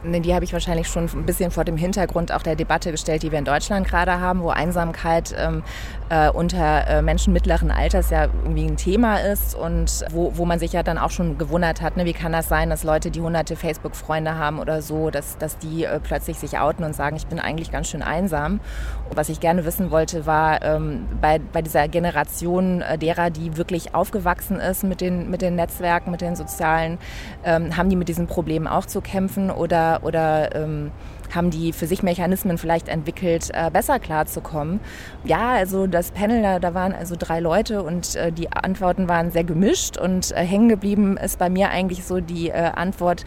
Die 0.05 0.35
habe 0.35 0.45
ich 0.45 0.53
wahrscheinlich 0.53 0.87
schon 0.87 1.05
ein 1.05 1.25
bisschen 1.25 1.51
vor 1.51 1.65
dem 1.65 1.79
Hintergrund 1.79 2.31
auch 2.31 2.43
der 2.43 2.57
Debatte 2.57 2.91
gestellt, 2.91 3.23
die 3.23 3.33
wir 3.33 3.39
in 3.39 3.47
Deutschland 3.47 3.89
gerade 3.89 4.21
haben, 4.21 4.43
wo 4.43 4.51
Einsamkeit 4.51 5.35
ähm, 5.37 5.63
äh, 6.11 6.31
unter 6.31 6.87
äh, 6.87 7.03
Menschen 7.03 7.33
mittleren 7.33 7.71
Alters 7.71 8.11
ja 8.11 8.25
irgendwie 8.25 8.67
ein 8.67 8.77
Thema 8.77 9.17
ist 9.19 9.55
und 9.55 10.05
wo, 10.11 10.33
wo 10.37 10.45
man 10.45 10.59
sich 10.59 10.73
ja 10.73 10.83
dann 10.83 10.99
auch 10.99 11.11
schon 11.11 11.39
gewundert 11.39 11.81
hat, 11.81 11.97
ne, 11.97 12.05
wie 12.05 12.13
kann 12.13 12.33
das 12.33 12.49
sein, 12.49 12.71
dass 12.71 12.85
Leute, 12.85 13.11
die 13.11 13.21
hunderte 13.21 13.57
Facebook-Freunde 13.57 14.37
haben 14.37 14.59
oder 14.59 14.83
so, 14.83 15.11
dass, 15.11 15.39
dass 15.39 15.59
die 15.59 15.85
äh, 15.85 16.01
plötzlich 16.01 16.39
sich 16.39 16.59
outen 16.59 16.85
und 16.85 16.95
sagen, 16.95 17.17
ich 17.17 17.27
bin 17.27 17.39
eigentlich 17.39 17.71
ganz 17.71 17.89
schön 17.89 18.03
einsam. 18.03 18.61
Und 19.09 19.17
was 19.17 19.29
ich 19.29 19.41
gerne 19.41 19.65
wissen 19.65 19.91
wollte, 19.91 20.27
war 20.27 20.63
ähm, 20.63 21.07
bei, 21.21 21.39
bei 21.39 21.63
dieser 21.63 21.89
Generation 21.89 22.83
äh, 22.83 22.99
derer, 22.99 23.31
die 23.31 23.57
wirklich 23.57 23.95
aufgewachsen 23.95 24.61
ist 24.61 24.85
mit 24.85 25.01
den, 25.01 25.31
mit 25.31 25.41
den 25.41 25.55
Netzwerken, 25.55 26.11
mit 26.11 26.21
den 26.21 26.37
sozialen, 26.37 26.99
ähm, 27.45 27.77
haben 27.77 27.89
die 27.89 27.97
mit 27.97 28.09
diesen 28.09 28.27
Problemen 28.27 28.67
auch 28.67 28.87
zu 28.87 29.01
kämpfen 29.01 29.51
oder, 29.51 30.01
oder 30.03 30.55
ähm, 30.55 30.91
haben 31.35 31.51
die 31.51 31.73
für 31.73 31.87
sich 31.87 32.03
Mechanismen 32.03 32.59
vielleicht 32.59 32.89
entwickelt, 32.89 33.51
äh, 33.53 33.71
besser 33.71 33.99
klarzukommen. 33.99 34.81
Ja, 35.25 35.53
also 35.53 35.87
das 35.87 36.11
Panel, 36.11 36.43
da, 36.43 36.59
da 36.59 36.75
waren 36.75 36.93
also 36.93 37.17
drei 37.19 37.41
Leute 37.41 37.83
und 37.83 38.17
äh, 38.17 38.33
die 38.33 38.51
Antworten 38.53 39.09
waren 39.09 39.31
sehr 39.31 39.45
gemischt 39.45 39.97
und 39.97 40.33
äh, 40.33 40.45
hängen 40.45 40.69
geblieben 40.69 41.17
ist 41.17 41.39
bei 41.39 41.51
mir 41.51 41.71
eigentlich 41.71 42.05
so 42.05 42.21
die 42.21 42.51
äh, 42.51 42.71
Antwort 42.75 43.25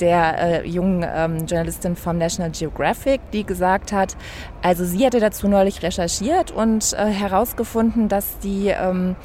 der 0.00 0.64
äh, 0.64 0.68
jungen 0.68 1.04
ähm, 1.08 1.46
Journalistin 1.46 1.96
vom 1.96 2.18
National 2.18 2.50
Geographic, 2.50 3.20
die 3.32 3.44
gesagt 3.44 3.92
hat, 3.92 4.16
also 4.62 4.84
sie 4.84 5.04
hatte 5.04 5.20
dazu 5.20 5.48
neulich 5.48 5.82
recherchiert 5.82 6.50
und 6.50 6.92
äh, 6.92 7.06
herausgefunden, 7.06 8.08
dass 8.08 8.38
die 8.38 8.68
ähm, 8.68 9.16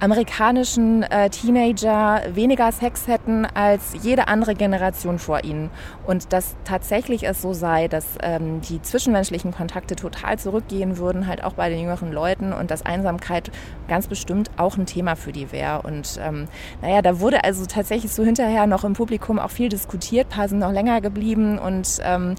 amerikanischen 0.00 1.02
äh, 1.02 1.28
Teenager 1.30 2.22
weniger 2.34 2.70
Sex 2.72 3.06
hätten 3.06 3.46
als 3.46 3.94
jede 4.02 4.28
andere 4.28 4.54
Generation 4.54 5.18
vor 5.18 5.44
ihnen. 5.44 5.70
Und 6.06 6.32
dass 6.32 6.54
tatsächlich 6.64 7.26
es 7.26 7.42
so 7.42 7.52
sei, 7.52 7.88
dass 7.88 8.06
ähm, 8.22 8.60
die 8.60 8.80
zwischenmenschlichen 8.80 9.52
Kontakte 9.52 9.96
total 9.96 10.38
zurückgehen 10.38 10.98
würden, 10.98 11.26
halt 11.26 11.42
auch 11.42 11.54
bei 11.54 11.68
den 11.68 11.80
jüngeren 11.80 12.12
Leuten 12.12 12.52
und 12.52 12.70
dass 12.70 12.86
Einsamkeit 12.86 13.50
ganz 13.88 14.06
bestimmt 14.06 14.50
auch 14.56 14.76
ein 14.76 14.86
Thema 14.86 15.16
für 15.16 15.32
die 15.32 15.50
wäre. 15.52 15.82
Und 15.82 16.20
ähm, 16.22 16.46
naja, 16.80 17.02
da 17.02 17.20
wurde 17.20 17.44
also 17.44 17.66
tatsächlich 17.66 18.12
so 18.12 18.24
hinterher 18.24 18.66
noch 18.66 18.84
im 18.84 18.92
Publikum 18.92 19.38
auch 19.38 19.50
viel 19.50 19.68
diskutiert, 19.68 20.28
paar 20.28 20.48
sind 20.48 20.60
noch 20.60 20.72
länger 20.72 21.00
geblieben 21.00 21.58
und 21.58 21.98
ähm, 22.02 22.36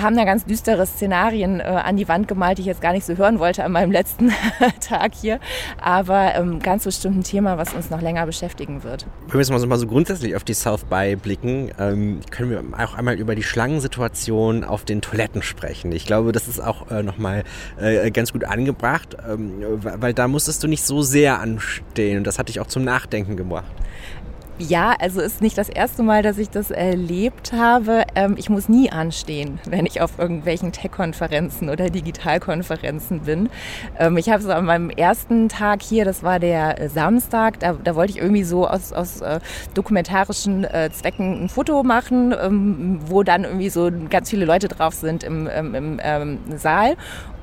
haben 0.00 0.16
da 0.16 0.24
ganz 0.24 0.44
düstere 0.44 0.86
Szenarien 0.86 1.60
äh, 1.60 1.64
an 1.64 1.96
die 1.96 2.08
Wand 2.08 2.28
gemalt, 2.28 2.58
die 2.58 2.62
ich 2.62 2.66
jetzt 2.66 2.80
gar 2.80 2.92
nicht 2.92 3.04
so 3.04 3.16
hören 3.16 3.38
wollte 3.38 3.64
an 3.64 3.72
meinem 3.72 3.92
letzten 3.92 4.32
Tag 4.80 5.14
hier. 5.14 5.40
Aber 5.80 6.34
ähm, 6.34 6.60
ganz 6.60 6.84
bestimmt 6.84 7.18
ein 7.18 7.24
Thema, 7.24 7.58
was 7.58 7.74
uns 7.74 7.90
noch 7.90 8.00
länger 8.00 8.26
beschäftigen 8.26 8.82
wird. 8.82 9.06
Wenn 9.26 9.34
wir 9.34 9.40
jetzt 9.40 9.50
mal 9.50 9.58
so, 9.58 9.66
mal 9.66 9.78
so 9.78 9.86
grundsätzlich 9.86 10.36
auf 10.36 10.44
die 10.44 10.54
South 10.54 10.84
by 10.84 11.16
blicken, 11.16 11.70
ähm, 11.78 12.20
können 12.30 12.50
wir 12.50 12.62
auch 12.78 12.94
einmal 12.94 13.14
über 13.14 13.34
die 13.34 13.42
Schlangensituation 13.42 14.64
auf 14.64 14.84
den 14.84 15.00
Toiletten 15.00 15.42
sprechen. 15.42 15.92
Ich 15.92 16.06
glaube, 16.06 16.32
das 16.32 16.48
ist 16.48 16.60
auch 16.60 16.90
äh, 16.90 17.02
nochmal 17.02 17.44
äh, 17.80 18.10
ganz 18.10 18.32
gut 18.32 18.44
angebracht, 18.44 19.16
ähm, 19.28 19.52
weil 19.80 20.14
da 20.14 20.28
musstest 20.28 20.62
du 20.62 20.68
nicht 20.68 20.84
so 20.84 21.02
sehr 21.02 21.40
anstehen 21.40 22.18
und 22.18 22.26
das 22.26 22.38
hat 22.38 22.48
dich 22.48 22.60
auch 22.60 22.66
zum 22.66 22.84
Nachdenken 22.84 23.36
gebracht. 23.36 23.72
Ja, 24.58 24.94
also 24.98 25.20
ist 25.20 25.42
nicht 25.42 25.58
das 25.58 25.68
erste 25.68 26.02
Mal, 26.02 26.22
dass 26.22 26.38
ich 26.38 26.48
das 26.48 26.70
erlebt 26.70 27.52
habe. 27.52 28.04
Ähm, 28.14 28.36
ich 28.38 28.48
muss 28.48 28.70
nie 28.70 28.90
anstehen, 28.90 29.58
wenn 29.68 29.84
ich 29.84 30.00
auf 30.00 30.18
irgendwelchen 30.18 30.72
Tech-Konferenzen 30.72 31.68
oder 31.68 31.90
Digitalkonferenzen 31.90 33.20
bin. 33.20 33.50
Ähm, 33.98 34.16
ich 34.16 34.30
habe 34.30 34.42
so 34.42 34.50
an 34.50 34.64
meinem 34.64 34.88
ersten 34.88 35.50
Tag 35.50 35.82
hier, 35.82 36.06
das 36.06 36.22
war 36.22 36.40
der 36.40 36.88
Samstag, 36.88 37.60
da, 37.60 37.74
da 37.74 37.94
wollte 37.94 38.12
ich 38.12 38.18
irgendwie 38.18 38.44
so 38.44 38.66
aus, 38.66 38.94
aus 38.94 39.20
äh, 39.20 39.40
dokumentarischen 39.74 40.64
äh, 40.64 40.88
Zwecken 40.90 41.44
ein 41.44 41.48
Foto 41.50 41.82
machen, 41.82 42.34
ähm, 42.40 43.00
wo 43.04 43.22
dann 43.22 43.44
irgendwie 43.44 43.68
so 43.68 43.90
ganz 44.08 44.30
viele 44.30 44.46
Leute 44.46 44.68
drauf 44.68 44.94
sind 44.94 45.22
im, 45.22 45.48
im, 45.48 45.74
im 45.74 46.00
ähm, 46.02 46.38
Saal. 46.56 46.96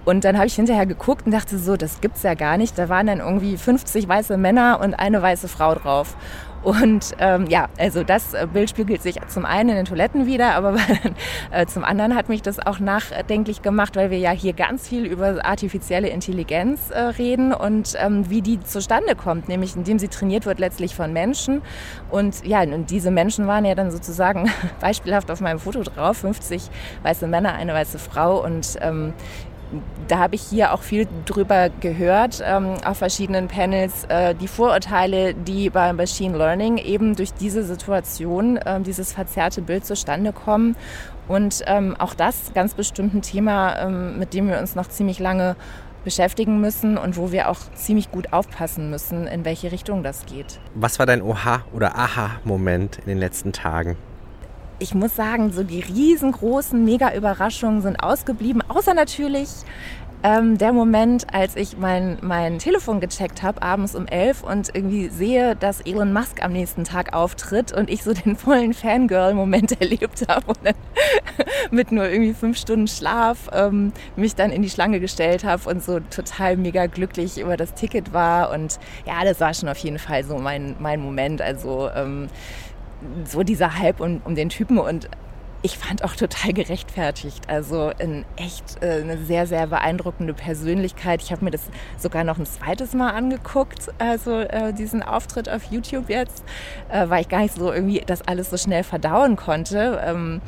Und 0.05 0.25
dann 0.25 0.35
habe 0.37 0.47
ich 0.47 0.55
hinterher 0.55 0.87
geguckt 0.87 1.27
und 1.27 1.31
dachte 1.31 1.59
so, 1.59 1.77
das 1.77 2.01
gibt's 2.01 2.23
ja 2.23 2.33
gar 2.33 2.57
nicht. 2.57 2.77
Da 2.77 2.89
waren 2.89 3.05
dann 3.05 3.19
irgendwie 3.19 3.55
50 3.55 4.07
weiße 4.07 4.35
Männer 4.37 4.79
und 4.81 4.95
eine 4.95 5.21
weiße 5.21 5.47
Frau 5.47 5.75
drauf. 5.75 6.17
Und 6.63 7.13
ähm, 7.19 7.47
ja, 7.47 7.67
also 7.77 8.03
das 8.03 8.33
äh, 8.33 8.47
Bild 8.51 8.69
spiegelt 8.69 9.01
sich 9.01 9.17
zum 9.27 9.45
einen 9.45 9.69
in 9.69 9.75
den 9.75 9.85
Toiletten 9.85 10.25
wieder, 10.25 10.55
aber 10.55 10.77
äh, 11.51 11.65
zum 11.65 11.83
anderen 11.83 12.15
hat 12.15 12.29
mich 12.29 12.41
das 12.41 12.59
auch 12.59 12.79
nachdenklich 12.79 13.61
gemacht, 13.61 13.95
weil 13.97 14.11
wir 14.11 14.17
ja 14.17 14.31
hier 14.31 14.53
ganz 14.53 14.87
viel 14.87 15.05
über 15.05 15.43
artifizielle 15.45 16.07
Intelligenz 16.07 16.89
äh, 16.89 16.99
reden 16.99 17.53
und 17.53 17.95
ähm, 17.97 18.29
wie 18.29 18.41
die 18.41 18.61
zustande 18.61 19.15
kommt, 19.15 19.49
nämlich 19.49 19.75
indem 19.75 19.99
sie 19.99 20.07
trainiert 20.07 20.45
wird 20.45 20.59
letztlich 20.59 20.95
von 20.95 21.11
Menschen. 21.11 21.61
Und 22.09 22.45
ja, 22.45 22.61
und 22.61 22.89
diese 22.91 23.11
Menschen 23.11 23.45
waren 23.45 23.65
ja 23.65 23.75
dann 23.75 23.91
sozusagen 23.91 24.49
beispielhaft 24.79 25.31
auf 25.31 25.41
meinem 25.41 25.59
Foto 25.59 25.83
drauf, 25.83 26.17
50 26.17 26.69
weiße 27.03 27.27
Männer, 27.27 27.53
eine 27.53 27.73
weiße 27.73 27.99
Frau 27.99 28.43
und 28.43 28.77
ähm, 28.81 29.13
da 30.07 30.19
habe 30.19 30.35
ich 30.35 30.41
hier 30.41 30.73
auch 30.73 30.81
viel 30.81 31.07
drüber 31.25 31.69
gehört 31.69 32.43
ähm, 32.45 32.75
auf 32.85 32.97
verschiedenen 32.97 33.47
Panels, 33.47 34.05
äh, 34.05 34.35
die 34.35 34.47
Vorurteile, 34.47 35.33
die 35.33 35.69
beim 35.69 35.97
Machine 35.97 36.37
Learning 36.37 36.77
eben 36.77 37.15
durch 37.15 37.33
diese 37.33 37.63
Situation, 37.63 38.57
äh, 38.57 38.81
dieses 38.81 39.13
verzerrte 39.13 39.61
Bild 39.61 39.85
zustande 39.85 40.33
kommen. 40.33 40.75
Und 41.27 41.63
ähm, 41.67 41.95
auch 41.97 42.13
das 42.13 42.51
ganz 42.53 42.73
bestimmt 42.73 43.13
ein 43.13 43.21
Thema, 43.21 43.77
ähm, 43.79 44.19
mit 44.19 44.33
dem 44.33 44.49
wir 44.49 44.59
uns 44.59 44.75
noch 44.75 44.89
ziemlich 44.89 45.19
lange 45.19 45.55
beschäftigen 46.03 46.59
müssen 46.59 46.97
und 46.97 47.17
wo 47.17 47.31
wir 47.31 47.49
auch 47.49 47.59
ziemlich 47.75 48.11
gut 48.11 48.33
aufpassen 48.33 48.89
müssen, 48.89 49.25
in 49.27 49.45
welche 49.45 49.71
Richtung 49.71 50.03
das 50.03 50.25
geht. 50.25 50.59
Was 50.75 50.99
war 50.99 51.05
dein 51.05 51.21
Oha- 51.21 51.63
oder 51.73 51.95
Aha-Moment 51.95 52.97
in 52.99 53.05
den 53.05 53.17
letzten 53.17 53.53
Tagen? 53.53 53.95
Ich 54.79 54.93
muss 54.93 55.15
sagen, 55.15 55.51
so 55.51 55.63
die 55.63 55.81
riesengroßen 55.81 56.83
Mega-Überraschungen 56.83 57.81
sind 57.81 57.97
ausgeblieben, 57.97 58.61
außer 58.67 58.93
natürlich 58.93 59.49
ähm, 60.25 60.57
der 60.57 60.71
Moment, 60.71 61.33
als 61.33 61.57
ich 61.57 61.77
mein, 61.77 62.17
mein 62.21 62.57
Telefon 62.57 63.01
gecheckt 63.01 63.43
habe, 63.43 63.61
abends 63.61 63.93
um 63.93 64.07
elf 64.07 64.41
und 64.41 64.73
irgendwie 64.73 65.09
sehe, 65.09 65.57
dass 65.57 65.81
Elon 65.81 66.13
Musk 66.13 66.41
am 66.41 66.53
nächsten 66.53 66.85
Tag 66.85 67.13
auftritt 67.13 67.73
und 67.73 67.89
ich 67.89 68.03
so 68.03 68.13
den 68.25 68.37
vollen 68.37 68.73
Fangirl-Moment 68.73 69.81
erlebt 69.81 70.25
habe 70.29 70.47
und 70.47 70.59
dann 70.63 70.75
mit 71.71 71.91
nur 71.91 72.07
irgendwie 72.07 72.33
fünf 72.33 72.57
Stunden 72.57 72.87
Schlaf 72.87 73.49
ähm, 73.51 73.91
mich 74.15 74.33
dann 74.33 74.51
in 74.51 74.61
die 74.61 74.69
Schlange 74.69 75.01
gestellt 75.01 75.43
habe 75.43 75.69
und 75.69 75.83
so 75.83 75.99
total 75.99 76.55
mega 76.55 76.85
glücklich 76.85 77.37
über 77.37 77.57
das 77.57 77.73
Ticket 77.73 78.13
war 78.13 78.51
und 78.51 78.79
ja, 79.05 79.25
das 79.25 79.41
war 79.41 79.53
schon 79.53 79.67
auf 79.67 79.77
jeden 79.79 79.99
Fall 79.99 80.23
so 80.23 80.37
mein, 80.37 80.75
mein 80.79 81.01
Moment. 81.01 81.41
Also 81.41 81.89
ähm, 81.93 82.29
so 83.25 83.43
dieser 83.43 83.77
Hype 83.79 83.99
um, 83.99 84.21
um 84.23 84.35
den 84.35 84.49
Typen 84.49 84.77
und 84.77 85.09
ich 85.65 85.77
fand 85.77 86.03
auch 86.03 86.13
total 86.13 86.51
gerechtfertigt. 86.51 87.45
Also 87.47 87.91
in 87.97 88.25
echt 88.35 88.83
äh, 88.83 89.01
eine 89.01 89.17
sehr, 89.17 89.47
sehr 89.47 89.65
beeindruckende 89.67 90.33
Persönlichkeit. 90.33 91.21
Ich 91.21 91.31
habe 91.31 91.45
mir 91.45 91.51
das 91.51 91.61
sogar 91.97 92.25
noch 92.25 92.37
ein 92.37 92.45
zweites 92.45 92.93
Mal 92.93 93.11
angeguckt, 93.11 93.87
also 93.97 94.39
äh, 94.39 94.73
diesen 94.73 95.01
Auftritt 95.01 95.47
auf 95.47 95.63
YouTube 95.71 96.09
jetzt, 96.09 96.43
äh, 96.89 97.07
weil 97.07 97.21
ich 97.21 97.29
gar 97.29 97.39
nicht 97.39 97.55
so 97.55 97.71
irgendwie 97.71 98.03
das 98.05 98.21
alles 98.27 98.49
so 98.49 98.57
schnell 98.57 98.83
verdauen 98.83 99.37
konnte. 99.37 100.01
Ähm, 100.05 100.41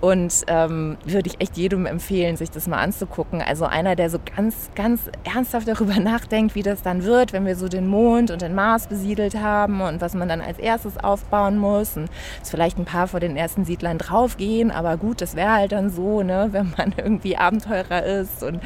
und 0.00 0.42
ähm, 0.46 0.96
würde 1.04 1.28
ich 1.28 1.40
echt 1.42 1.58
jedem 1.58 1.84
empfehlen, 1.84 2.38
sich 2.38 2.50
das 2.50 2.66
mal 2.66 2.78
anzugucken. 2.78 3.42
Also 3.42 3.66
einer, 3.66 3.94
der 3.94 4.08
so 4.08 4.18
ganz, 4.34 4.70
ganz 4.74 5.02
ernsthaft 5.24 5.68
darüber 5.68 6.00
nachdenkt, 6.00 6.54
wie 6.54 6.62
das 6.62 6.82
dann 6.82 7.04
wird, 7.04 7.34
wenn 7.34 7.44
wir 7.44 7.56
so 7.56 7.68
den 7.68 7.86
Mond 7.86 8.30
und 8.30 8.40
den 8.40 8.54
Mars 8.54 8.86
besiedelt 8.86 9.34
haben 9.34 9.82
und 9.82 10.00
was 10.00 10.14
man 10.14 10.30
dann 10.30 10.40
als 10.40 10.58
erstes 10.58 10.96
aufbauen 10.96 11.58
muss 11.58 11.98
und 11.98 12.08
vielleicht 12.42 12.78
ein 12.78 12.86
paar 12.86 13.06
vor 13.06 13.20
den 13.20 13.36
ersten 13.36 13.66
Siedlern 13.66 13.98
draufgehen 13.98 14.61
gehen, 14.62 14.70
aber 14.70 14.96
gut, 14.96 15.20
das 15.20 15.34
wäre 15.36 15.52
halt 15.52 15.72
dann 15.72 15.90
so, 15.90 16.22
ne, 16.22 16.48
wenn 16.52 16.72
man 16.76 16.94
irgendwie 16.96 17.36
Abenteurer 17.36 18.02
ist 18.02 18.42
und 18.42 18.60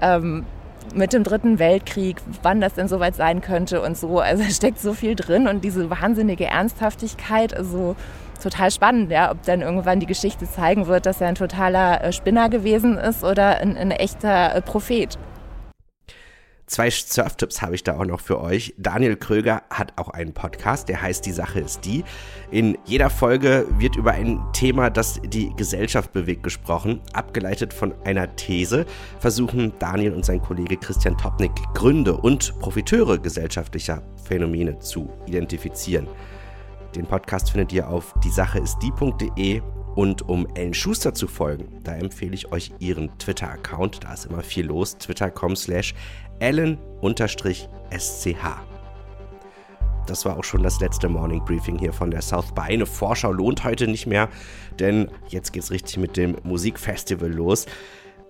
ähm, 0.00 0.44
mit 0.94 1.12
dem 1.12 1.22
Dritten 1.22 1.58
Weltkrieg, 1.58 2.16
wann 2.42 2.60
das 2.60 2.74
denn 2.74 2.88
soweit 2.88 3.14
sein 3.14 3.40
könnte 3.40 3.80
und 3.80 3.96
so. 3.96 4.18
Also 4.18 4.42
da 4.42 4.50
steckt 4.50 4.80
so 4.80 4.92
viel 4.92 5.14
drin 5.14 5.46
und 5.46 5.62
diese 5.62 5.88
wahnsinnige 5.88 6.46
Ernsthaftigkeit, 6.46 7.56
also 7.56 7.94
total 8.42 8.70
spannend, 8.70 9.12
ja, 9.12 9.30
ob 9.30 9.42
dann 9.44 9.60
irgendwann 9.60 10.00
die 10.00 10.06
Geschichte 10.06 10.46
zeigen 10.50 10.86
wird, 10.86 11.06
dass 11.06 11.20
er 11.20 11.28
ein 11.28 11.34
totaler 11.34 12.02
äh, 12.02 12.12
Spinner 12.12 12.48
gewesen 12.48 12.96
ist 12.96 13.22
oder 13.22 13.58
ein, 13.58 13.76
ein 13.76 13.90
echter 13.90 14.54
äh, 14.54 14.62
Prophet. 14.62 15.18
Zwei 16.70 16.88
Surftipps 16.88 17.62
habe 17.62 17.74
ich 17.74 17.82
da 17.82 17.98
auch 17.98 18.04
noch 18.04 18.20
für 18.20 18.40
euch. 18.40 18.74
Daniel 18.78 19.16
Kröger 19.16 19.64
hat 19.70 19.92
auch 19.96 20.08
einen 20.08 20.32
Podcast, 20.32 20.88
der 20.88 21.02
heißt 21.02 21.26
Die 21.26 21.32
Sache 21.32 21.58
ist 21.58 21.84
die. 21.84 22.04
In 22.52 22.78
jeder 22.84 23.10
Folge 23.10 23.66
wird 23.78 23.96
über 23.96 24.12
ein 24.12 24.40
Thema, 24.52 24.88
das 24.88 25.20
die 25.20 25.52
Gesellschaft 25.56 26.12
bewegt, 26.12 26.44
gesprochen. 26.44 27.00
Abgeleitet 27.12 27.74
von 27.74 27.92
einer 28.04 28.36
These 28.36 28.86
versuchen 29.18 29.72
Daniel 29.80 30.12
und 30.12 30.24
sein 30.24 30.40
Kollege 30.40 30.76
Christian 30.76 31.18
Topnik 31.18 31.50
Gründe 31.74 32.16
und 32.16 32.56
Profiteure 32.60 33.18
gesellschaftlicher 33.18 34.04
Phänomene 34.22 34.78
zu 34.78 35.10
identifizieren. 35.26 36.06
Den 36.94 37.04
Podcast 37.04 37.50
findet 37.50 37.72
ihr 37.72 37.88
auf 37.88 38.14
diesacheistdie.de 38.22 39.60
und 39.96 40.28
um 40.28 40.46
Ellen 40.54 40.72
Schuster 40.72 41.14
zu 41.14 41.26
folgen, 41.26 41.80
da 41.82 41.96
empfehle 41.96 42.34
ich 42.34 42.52
euch 42.52 42.72
ihren 42.78 43.10
Twitter-Account. 43.18 44.04
Da 44.04 44.14
ist 44.14 44.26
immer 44.26 44.42
viel 44.42 44.66
los. 44.66 44.96
Twitter.com 44.96 45.56
slash 45.56 45.94
ellen-sch. 46.40 47.66
Das 50.06 50.24
war 50.24 50.36
auch 50.36 50.44
schon 50.44 50.62
das 50.64 50.80
letzte 50.80 51.08
Morning 51.08 51.44
Briefing 51.44 51.78
hier 51.78 51.92
von 51.92 52.10
der 52.10 52.22
South 52.22 52.52
by. 52.52 52.62
Eine 52.62 52.86
Vorschau 52.86 53.32
lohnt 53.32 53.62
heute 53.62 53.86
nicht 53.86 54.06
mehr, 54.06 54.28
denn 54.80 55.08
jetzt 55.28 55.52
geht's 55.52 55.70
richtig 55.70 55.98
mit 55.98 56.16
dem 56.16 56.36
Musikfestival 56.42 57.30
los. 57.30 57.66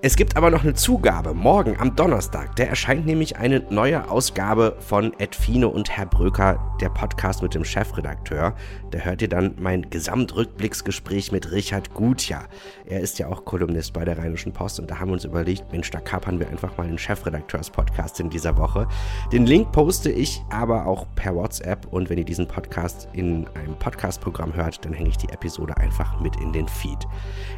Es 0.03 0.17
gibt 0.17 0.39
aber 0.39 0.51
noch 0.51 0.63
eine 0.63 0.73
Zugabe. 0.73 1.35
Morgen 1.35 1.77
am 1.79 1.95
Donnerstag, 1.95 2.57
der 2.57 2.71
erscheint 2.71 3.05
nämlich 3.05 3.37
eine 3.37 3.61
neue 3.69 4.11
Ausgabe 4.11 4.77
von 4.81 5.13
Edfine 5.19 5.69
und 5.69 5.91
Herr 5.91 6.07
Bröker, 6.07 6.59
der 6.81 6.89
Podcast 6.89 7.43
mit 7.43 7.53
dem 7.53 7.67
Chefredakteur. 7.67 8.55
Da 8.93 8.99
hört 9.01 9.21
ihr 9.21 9.29
dann 9.29 9.57
mein 9.61 9.91
Gesamtrückblicksgespräch 9.91 11.33
mit 11.33 11.53
Richard 11.53 11.93
Gutjahr. 11.93 12.49
Er 12.87 13.01
ist 13.01 13.19
ja 13.19 13.29
auch 13.29 13.45
Kolumnist 13.45 13.93
bei 13.93 14.07
der 14.07 14.17
Rheinischen 14.17 14.55
Post 14.55 14.81
und 14.81 14.91
da 14.91 14.99
haben 14.99 15.09
wir 15.09 15.13
uns 15.13 15.27
überlegt, 15.27 15.71
Mensch, 15.71 15.91
da 15.91 16.01
kapern 16.01 16.41
wir 16.41 16.49
einfach 16.49 16.79
mal 16.79 16.87
den 16.87 16.97
Chefredakteurs-Podcast 16.97 18.21
in 18.21 18.31
dieser 18.31 18.57
Woche. 18.57 18.89
Den 19.35 19.45
Link 19.45 19.71
poste 19.71 20.11
ich 20.11 20.43
aber 20.49 20.87
auch 20.87 21.07
per 21.15 21.35
WhatsApp 21.35 21.87
und 21.91 22.09
wenn 22.09 22.17
ihr 22.17 22.25
diesen 22.25 22.49
Podcast 22.49 23.07
in 23.13 23.47
einem 23.49 23.77
Podcast-Programm 23.79 24.55
hört, 24.55 24.83
dann 24.83 24.95
hänge 24.95 25.11
ich 25.11 25.19
die 25.19 25.29
Episode 25.29 25.77
einfach 25.77 26.19
mit 26.23 26.37
in 26.41 26.55
den 26.55 26.69
Feed. 26.69 27.07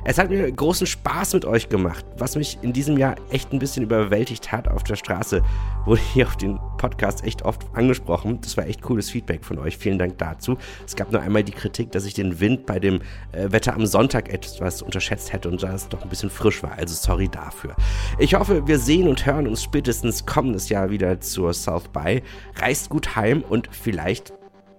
Es 0.04 0.18
hat 0.18 0.28
mir 0.28 0.50
großen 0.50 0.88
Spaß 0.88 1.34
mit 1.34 1.44
euch 1.44 1.68
gemacht. 1.68 2.04
Was 2.18 2.31
was 2.32 2.36
mich 2.36 2.58
in 2.62 2.72
diesem 2.72 2.96
Jahr 2.96 3.16
echt 3.30 3.52
ein 3.52 3.58
bisschen 3.58 3.82
überwältigt 3.82 4.52
hat 4.52 4.66
auf 4.66 4.84
der 4.84 4.96
Straße, 4.96 5.42
wurde 5.84 6.00
hier 6.14 6.26
auf 6.26 6.36
den 6.36 6.58
Podcast 6.78 7.24
echt 7.24 7.42
oft 7.42 7.66
angesprochen. 7.74 8.40
Das 8.40 8.56
war 8.56 8.66
echt 8.66 8.80
cooles 8.80 9.10
Feedback 9.10 9.44
von 9.44 9.58
euch. 9.58 9.76
Vielen 9.76 9.98
Dank 9.98 10.16
dazu. 10.16 10.56
Es 10.86 10.96
gab 10.96 11.12
nur 11.12 11.20
einmal 11.20 11.44
die 11.44 11.52
Kritik, 11.52 11.92
dass 11.92 12.06
ich 12.06 12.14
den 12.14 12.40
Wind 12.40 12.64
bei 12.64 12.78
dem 12.78 13.00
äh, 13.32 13.52
Wetter 13.52 13.74
am 13.74 13.84
Sonntag 13.84 14.32
etwas 14.32 14.80
unterschätzt 14.80 15.34
hätte 15.34 15.50
und 15.50 15.62
da 15.62 15.74
es 15.74 15.90
doch 15.90 16.02
ein 16.02 16.08
bisschen 16.08 16.30
frisch 16.30 16.62
war. 16.62 16.72
Also 16.72 16.94
sorry 16.94 17.28
dafür. 17.28 17.76
Ich 18.18 18.34
hoffe, 18.34 18.66
wir 18.66 18.78
sehen 18.78 19.08
und 19.08 19.26
hören 19.26 19.46
uns 19.46 19.62
spätestens 19.62 20.24
kommendes 20.24 20.70
Jahr 20.70 20.88
wieder 20.88 21.20
zur 21.20 21.52
South 21.52 21.88
by. 21.88 22.22
Reist 22.56 22.88
gut 22.88 23.14
heim 23.14 23.44
und 23.46 23.68
vielleicht 23.70 24.32